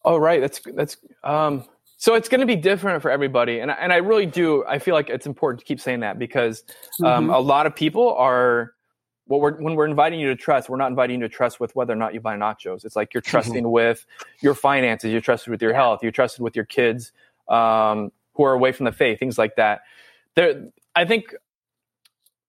[0.05, 0.39] Oh, right.
[0.41, 1.65] That's that's um
[1.97, 4.63] so it's going to be different for everybody, and I- and I really do.
[4.65, 6.63] I feel like it's important to keep saying that because
[7.03, 7.35] um, Mhm.
[7.35, 8.73] a lot of people are.
[9.25, 11.75] What we're, when we're inviting you to trust, we're not inviting you to trust with
[11.75, 12.83] whether or not you buy nachos.
[12.83, 14.03] It's like you're trusting with
[14.41, 17.11] your finances, you're trusted with your health, you're trusted with your kids
[17.47, 19.81] um, who are away from the faith, things like that.
[20.33, 21.35] There, I think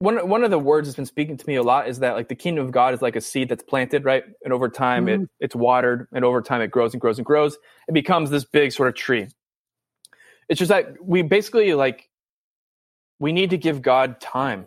[0.00, 2.28] one one of the words that's been speaking to me a lot is that like
[2.28, 4.24] the kingdom of God is like a seed that's planted, right?
[4.42, 7.58] And over time it it's watered, and over time it grows and grows and grows.
[7.86, 9.28] It becomes this big sort of tree.
[10.48, 12.08] It's just that we basically like
[13.18, 14.66] we need to give God time.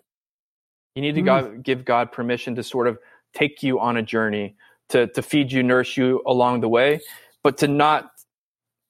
[0.95, 1.25] You need to Mm.
[1.25, 2.99] God, give God permission to sort of
[3.33, 4.55] take you on a journey
[4.89, 7.01] to to feed you, nourish you along the way,
[7.41, 8.11] but to not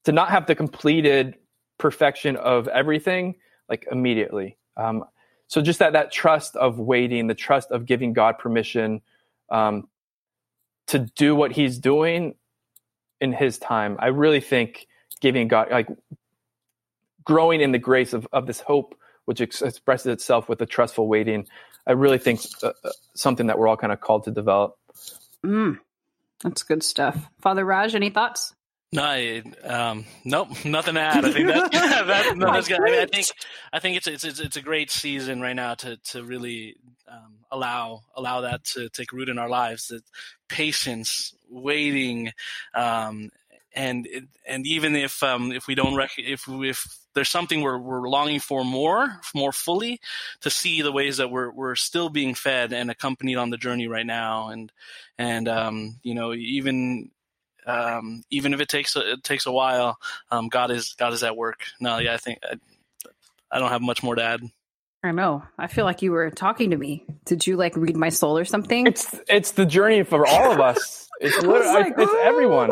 [0.04, 1.36] to not have the completed
[1.78, 3.36] perfection of everything
[3.70, 4.58] like immediately.
[4.76, 5.06] Um,
[5.48, 9.02] so just that that trust of waiting, the trust of giving God permission
[9.50, 9.88] um,
[10.88, 12.36] to do what He's doing
[13.22, 13.98] in His time.
[14.00, 14.88] I really think
[15.22, 15.88] giving God like
[17.24, 21.08] growing in the grace of of this hope, which ex- expresses itself with a trustful
[21.08, 21.48] waiting.
[21.86, 24.78] I really think uh, uh, something that we're all kind of called to develop.
[25.46, 25.80] Mm,
[26.42, 27.30] that's good stuff.
[27.42, 28.56] Father Raj, any thoughts?
[28.94, 31.26] No, I, um, nope, nothing to add.
[31.26, 32.80] I think that, that no, that's good.
[32.80, 33.28] I, mean, I think
[33.74, 36.76] I think it's, it's it's a great season right now to to really
[37.08, 39.88] um, allow allow that to take root in our lives.
[39.88, 40.04] That
[40.48, 42.34] patience, waiting,
[42.76, 43.32] um,
[43.76, 44.08] and
[44.48, 46.86] and even if um, if we don't rec- if if
[47.16, 50.02] there's something we're we're longing for more more fully
[50.42, 53.88] to see the ways that we're we're still being fed and accompanied on the journey
[53.88, 54.72] right now and
[55.18, 57.10] and um, you know even
[57.68, 59.98] um, even if it takes a, it takes a while
[60.32, 62.56] um, God is God is at work no yeah I think I,
[63.52, 64.42] I don't have much more to add
[65.06, 65.44] I know.
[65.60, 67.06] I feel like you were talking to me.
[67.26, 68.88] Did you like read my soul or something?
[68.88, 71.10] It's it's the journey for all of us.
[71.20, 72.72] It's literally, like, it's everyone.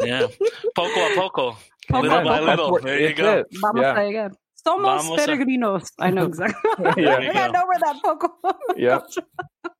[0.00, 0.26] yeah
[0.74, 1.56] poco a poco
[1.88, 2.50] Poco little a by poco.
[2.50, 3.46] little there you It's go it.
[3.60, 3.98] Vamos Yeah.
[4.00, 4.30] a again.
[4.66, 5.90] Somos Vamos a- peregrinos.
[5.98, 6.70] I know exactly.
[7.02, 7.16] Yeah.
[7.16, 8.28] I gotta know where that poco.
[8.76, 9.00] Yeah.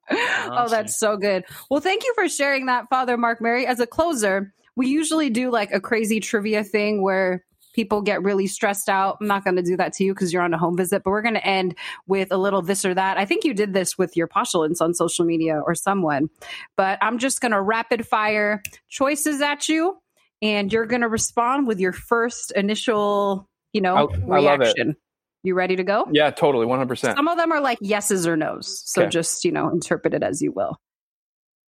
[0.11, 1.45] oh, that's so good.
[1.71, 3.67] Well, thank you for sharing that, Father Mark Mary.
[3.67, 7.45] As a closer, we usually do like a crazy trivia thing where
[7.75, 9.19] people get really stressed out.
[9.21, 11.11] I'm not going to do that to you because you're on a home visit, but
[11.11, 11.75] we're going to end
[12.07, 13.19] with a little this or that.
[13.19, 16.29] I think you did this with your postulants on social media or someone,
[16.77, 19.97] but I'm just going to rapid fire choices at you,
[20.41, 24.65] and you're going to respond with your first initial, you know, I- I love it.
[24.65, 24.97] reaction.
[25.45, 26.07] You ready to go?
[26.11, 27.17] Yeah, totally, one hundred percent.
[27.17, 28.83] Some of them are like yeses or nos.
[28.87, 29.11] So Okay.
[29.11, 30.81] just, you know, interpret it as you will.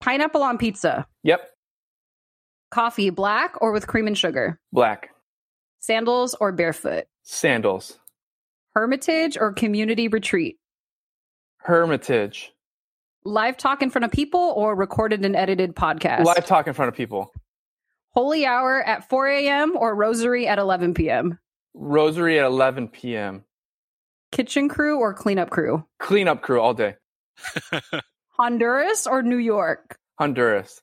[0.01, 1.41] Pineapple on pizza, Yep,
[2.71, 5.09] coffee black or with cream and sugar, black
[5.79, 7.99] sandals or barefoot, sandals,
[8.75, 10.57] hermitage or community retreat,
[11.57, 12.53] hermitage,
[13.25, 16.89] live talk in front of people or recorded and edited podcast, live talk in front
[16.89, 17.31] of people,
[18.11, 19.73] holy hour at 4 a.m.
[19.75, 21.39] or rosary at 11 p.m.,
[21.73, 23.43] rosary at eleven p.m.
[24.35, 26.95] kitchen crew or cleanup crew, Cleanup crew all day.
[28.31, 29.97] Honduras or New York.
[30.19, 30.81] Honduras,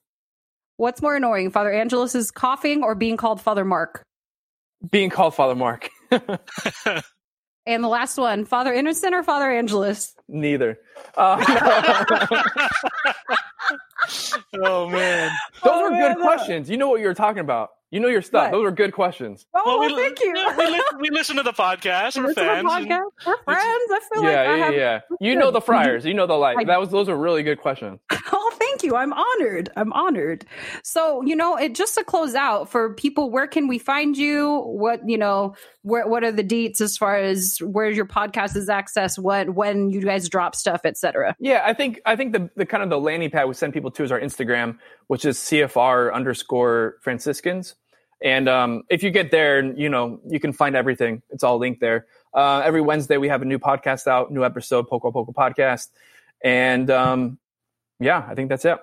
[0.78, 4.03] What's more annoying, Father Angelus is coughing or being called Father Mark?
[4.90, 5.88] being called Father Mark.
[7.64, 10.16] And the last one, Father Innocent or Father Angelus?
[10.28, 10.78] Neither.
[11.16, 11.36] Uh,
[14.64, 15.30] oh man
[15.62, 16.68] those Oh, were man, good that- questions.
[16.68, 17.68] You know what you were talking about.
[17.93, 18.47] You know your stuff.
[18.47, 18.53] What?
[18.53, 19.47] Those were good questions.
[19.55, 20.32] Oh, Well, well, we, thank you.
[20.59, 22.16] We, li- we listen to the podcast.
[22.16, 22.68] We're Listen to the fans.
[22.72, 23.26] and- podcast.
[23.26, 23.90] We're friends.
[23.93, 24.74] I feel yeah, like I yeah, have.
[24.74, 25.01] yeah.
[25.20, 25.40] You good.
[25.40, 26.05] know the friars.
[26.07, 26.57] You know the like.
[26.59, 28.01] I- That was those are really good questions.
[28.34, 28.97] Oh, thank you.
[28.97, 29.68] I'm honored.
[29.76, 30.47] I'm honored.
[30.82, 34.61] So, you know, it just to close out for people, where can we find you?
[34.61, 38.68] What, you know, where what are the dates as far as where your podcast is
[38.70, 41.36] accessed, what when you guys drop stuff, etc.
[41.40, 43.90] Yeah, I think I think the, the kind of the landing pad we send people
[43.93, 44.78] to is our Instagram,
[45.09, 47.74] which is CFR underscore Franciscans.
[48.22, 51.22] And um, if you get there, you know you can find everything.
[51.30, 52.06] It's all linked there.
[52.32, 55.88] Uh, every Wednesday we have a new podcast out, new episode, Poco Poco podcast,
[56.42, 57.38] and um,
[58.00, 58.78] yeah, I think that's it.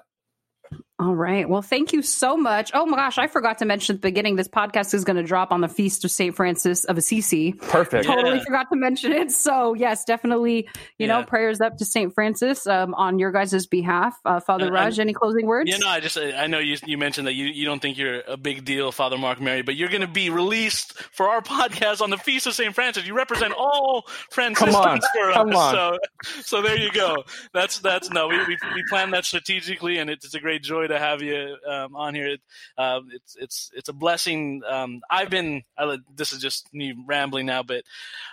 [0.99, 1.47] All right.
[1.47, 2.71] Well, thank you so much.
[2.73, 5.23] Oh my gosh, I forgot to mention at the beginning this podcast is going to
[5.23, 6.35] drop on the feast of St.
[6.35, 7.53] Francis of Assisi.
[7.53, 8.05] Perfect.
[8.05, 8.15] Yeah.
[8.15, 9.31] totally forgot to mention it.
[9.31, 14.19] So yes, definitely, you know, prayers up to Saint Francis um, on your guys' behalf.
[14.25, 15.69] Uh, Father And- Raj, any closing words?
[15.71, 18.19] You know, I just I know you you mentioned that you, you don't think you're
[18.27, 22.01] a big deal, Father Mark Mary, but you're going to be released for our podcast
[22.01, 22.75] on the Feast of St.
[22.75, 23.07] Francis.
[23.07, 25.55] You represent all Franciscans on, for come us.
[25.55, 25.73] on.
[25.73, 25.97] So
[26.41, 27.23] so there you go.
[27.53, 30.88] That's that's no, we we, we planned that strategically, and it's, it's a great joy
[30.89, 32.37] to have you um, on here.
[32.77, 34.61] Um, it's it's it's a blessing.
[34.67, 37.83] Um, I've been I, this is just me rambling now, but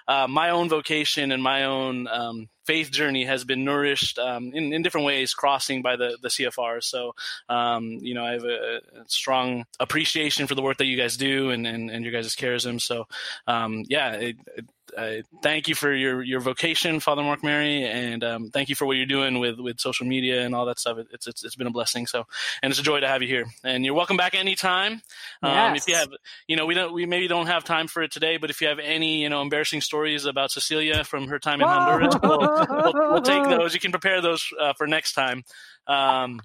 [0.09, 4.73] uh, my own vocation and my own um, faith journey has been nourished um, in,
[4.73, 6.83] in different ways, crossing by the, the CFR.
[6.83, 7.15] So,
[7.49, 11.17] um, you know, I have a, a strong appreciation for the work that you guys
[11.17, 12.81] do and, and, and your guys' charism.
[12.81, 13.07] So,
[13.47, 14.67] um, yeah, it, it,
[14.97, 18.87] I thank you for your, your vocation, Father Mark Mary, and um, thank you for
[18.87, 20.99] what you're doing with, with social media and all that stuff.
[20.99, 22.07] It, it's, it's it's been a blessing.
[22.07, 22.25] So,
[22.63, 23.47] and it's a joy to have you here.
[23.65, 25.03] And you're welcome back anytime.
[25.43, 26.09] Um, If you have,
[26.49, 28.69] you know, we don't we maybe don't have time for it today, but if you
[28.69, 33.13] have any, you know, embarrassing stories about Cecilia from her time in Honduras, we'll, we'll,
[33.13, 33.75] we'll take those.
[33.75, 35.45] You can prepare those uh, for next time.
[35.87, 36.41] Um,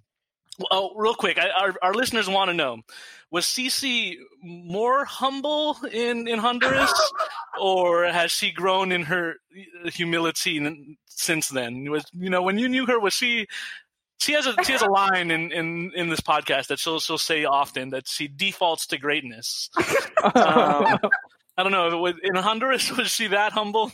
[0.70, 2.80] oh, real quick, I, our our listeners want to know:
[3.32, 6.94] Was Cece more humble in in Honduras,
[7.60, 9.36] or has she grown in her
[9.94, 11.90] humility since then?
[11.90, 13.48] Was you know when you knew her, was she?
[14.20, 17.18] She has a she has a line in, in, in this podcast that she'll she'll
[17.18, 19.70] say often that she defaults to greatness.
[20.24, 21.00] Um,
[21.58, 21.98] I don't know.
[21.98, 23.92] was- In Honduras, was she that humble?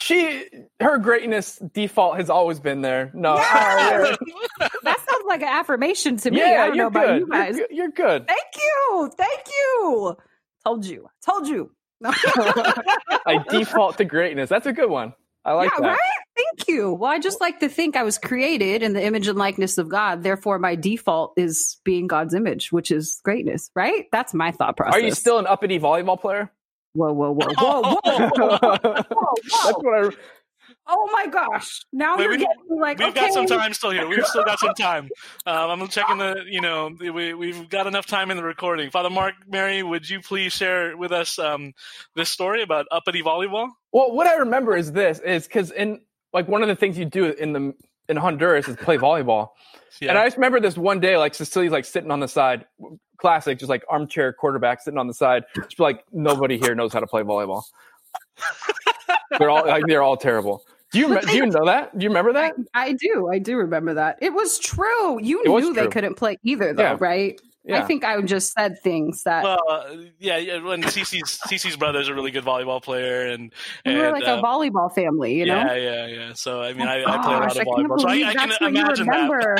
[0.00, 0.44] she
[0.80, 3.10] her greatness default has always been there.
[3.14, 4.14] No, Yeah.
[4.26, 6.38] yeah, that sounds like an affirmation to me.
[6.38, 7.18] yeah, I don't know you're about good.
[7.20, 7.56] you guys.
[7.56, 7.76] You're, good.
[7.76, 8.26] you're good.
[8.26, 9.10] Thank you.
[9.16, 10.16] Thank you.
[10.64, 11.06] Told you.
[11.24, 11.70] Told you.
[12.00, 12.12] No.
[13.26, 14.48] I default to greatness.
[14.48, 15.14] That's a good one.
[15.44, 15.88] I like yeah, that.
[15.88, 15.98] right?
[16.36, 16.92] Thank you.
[16.92, 19.88] Well, I just like to think I was created in the image and likeness of
[19.88, 20.22] God.
[20.22, 24.06] Therefore, my default is being God's image, which is greatness, right?
[24.12, 24.94] That's my thought process.
[24.94, 26.52] Are you still an uppity volleyball player?
[26.92, 27.98] Whoa, whoa, whoa, whoa, whoa,
[28.34, 29.78] whoa, whoa, That's whoa.
[29.80, 30.16] what I.
[30.90, 31.82] Oh my gosh!
[31.92, 33.20] Now Wait, you're we- getting like We've okay.
[33.20, 34.08] got some time still here.
[34.08, 35.08] We've still got some time.
[35.46, 38.90] Um, I'm checking the, you know, we, we've got enough time in the recording.
[38.90, 41.74] Father Mark, Mary, would you please share with us um,
[42.16, 43.68] this story about uppity volleyball?
[43.92, 46.00] Well, what I remember is this is because in
[46.32, 47.74] like one of the things you do in the
[48.08, 49.50] in Honduras is play volleyball.
[50.00, 50.10] Yeah.
[50.10, 52.66] And I just remember this one day, like Cecilia's like sitting on the side,
[53.16, 55.44] classic, just like armchair quarterback sitting on the side.
[55.56, 57.62] Just like nobody here knows how to play volleyball.
[59.38, 60.62] they're all like they're all terrible.
[60.92, 61.96] Do you But do you know that?
[61.98, 62.54] Do you remember that?
[62.74, 63.28] I do.
[63.30, 64.18] I do remember that.
[64.22, 65.20] It was true.
[65.22, 65.90] You It was knew they true.
[65.90, 66.96] couldn't play either, though, Yeah.
[66.98, 67.40] right?
[67.64, 67.82] Yeah.
[67.82, 70.62] I think I just said things that Well, uh, yeah, yeah.
[70.62, 73.52] When Cece's Cece's brother's a really good volleyball player, and
[73.84, 75.56] we were and, like uh, a volleyball family, you know.
[75.56, 76.32] yeah, yeah, yeah.
[76.32, 78.12] So I mean, I, I play a lot Gosh, of I can't volleyball, so I,
[78.12, 79.12] believe I can that's what you imagine that.
[79.16, 79.56] remember.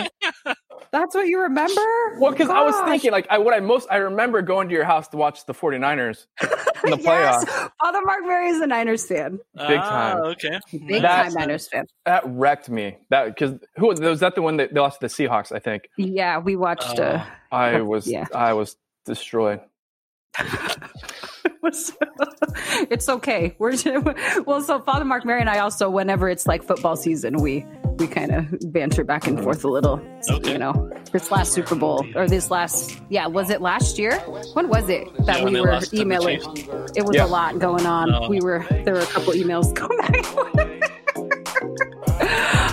[0.90, 1.82] that's what you remember?
[2.18, 4.84] Well, because I was thinking, like, I what I most I remember going to your
[4.84, 6.24] house to watch the 49ers
[6.84, 7.70] in the yes, playoffs.
[7.80, 9.38] Father Mark Mary is a Niners fan.
[9.54, 10.16] Big time.
[10.22, 10.58] Ah, okay.
[10.72, 11.86] Big That's- time Niners fan.
[12.06, 12.96] That wrecked me.
[13.10, 14.34] That because who was that?
[14.34, 15.88] The one that they lost to the Seahawks, I think.
[15.96, 16.98] Yeah, we watched.
[16.98, 18.26] Uh, I was Yeah.
[18.34, 19.60] I was destroyed.
[22.90, 23.54] it's okay.
[23.58, 23.74] We're
[24.46, 24.62] well.
[24.62, 27.64] So Father Mark Mary and I also, whenever it's like football season, we
[27.98, 30.00] we kind of banter back and forth a little.
[30.30, 30.52] Okay.
[30.52, 34.18] You know, this last Super Bowl or this last, yeah, was it last year?
[34.54, 36.40] When was it that Yeah, we were lost to the emailing?
[36.94, 37.24] It was Yeah.
[37.24, 38.12] a lot going on.
[38.14, 38.28] Oh.
[38.28, 40.94] We were there were a couple emails going back.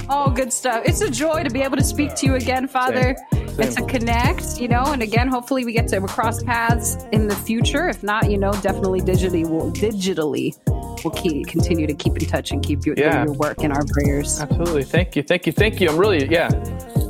[0.07, 0.83] Oh, good stuff.
[0.85, 3.15] It's a joy to be able to speak to you again, Father,
[3.59, 7.35] and to connect, you know, and again, hopefully we get to cross paths in the
[7.35, 7.87] future.
[7.87, 10.55] If not, you know, definitely digitally, we'll digitally,
[11.03, 13.23] we'll keep, continue to keep in touch and keep your, Yeah.
[13.25, 14.39] your work in our prayers.
[14.39, 14.83] Absolutely.
[14.83, 15.23] Thank you.
[15.23, 15.51] Thank you.
[15.51, 15.89] Thank you.
[15.89, 16.49] I'm really yeah.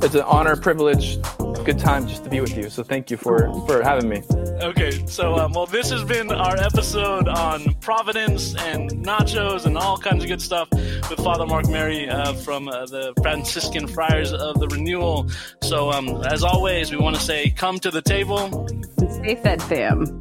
[0.02, 1.18] It's an honor, privilege,
[1.66, 2.70] good time just to be with you.
[2.70, 4.22] So thank you for for having me.
[4.62, 9.98] Okay, so um, well, this has been our episode on Providence and nachos and all
[9.98, 14.60] kinds of good stuff with Father Mark Mary uh, from uh, the Franciscan Friars of
[14.60, 15.28] the Renewal.
[15.60, 18.68] So, um, as always, we want to say, come to the table.
[19.10, 20.20] Stay fed, fam.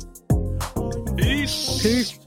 [1.16, 1.82] Peace.
[1.84, 2.20] Peace.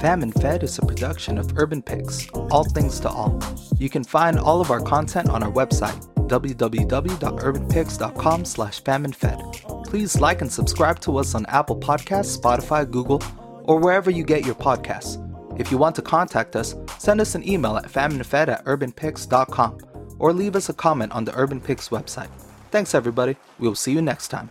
[0.00, 3.40] Famine Fed is a production of Urban Picks, all things to all.
[3.78, 9.86] You can find all of our content on our website, www.urbanpicks.com slash famineFed.
[9.86, 13.22] Please like and subscribe to us on Apple Podcasts, Spotify, Google,
[13.64, 15.20] or wherever you get your podcasts.
[15.58, 19.78] If you want to contact us, send us an email at faminefed at urbanpicks.com
[20.18, 22.28] or leave us a comment on the Urban Picks website.
[22.70, 23.36] Thanks everybody.
[23.58, 24.50] We will see you next time.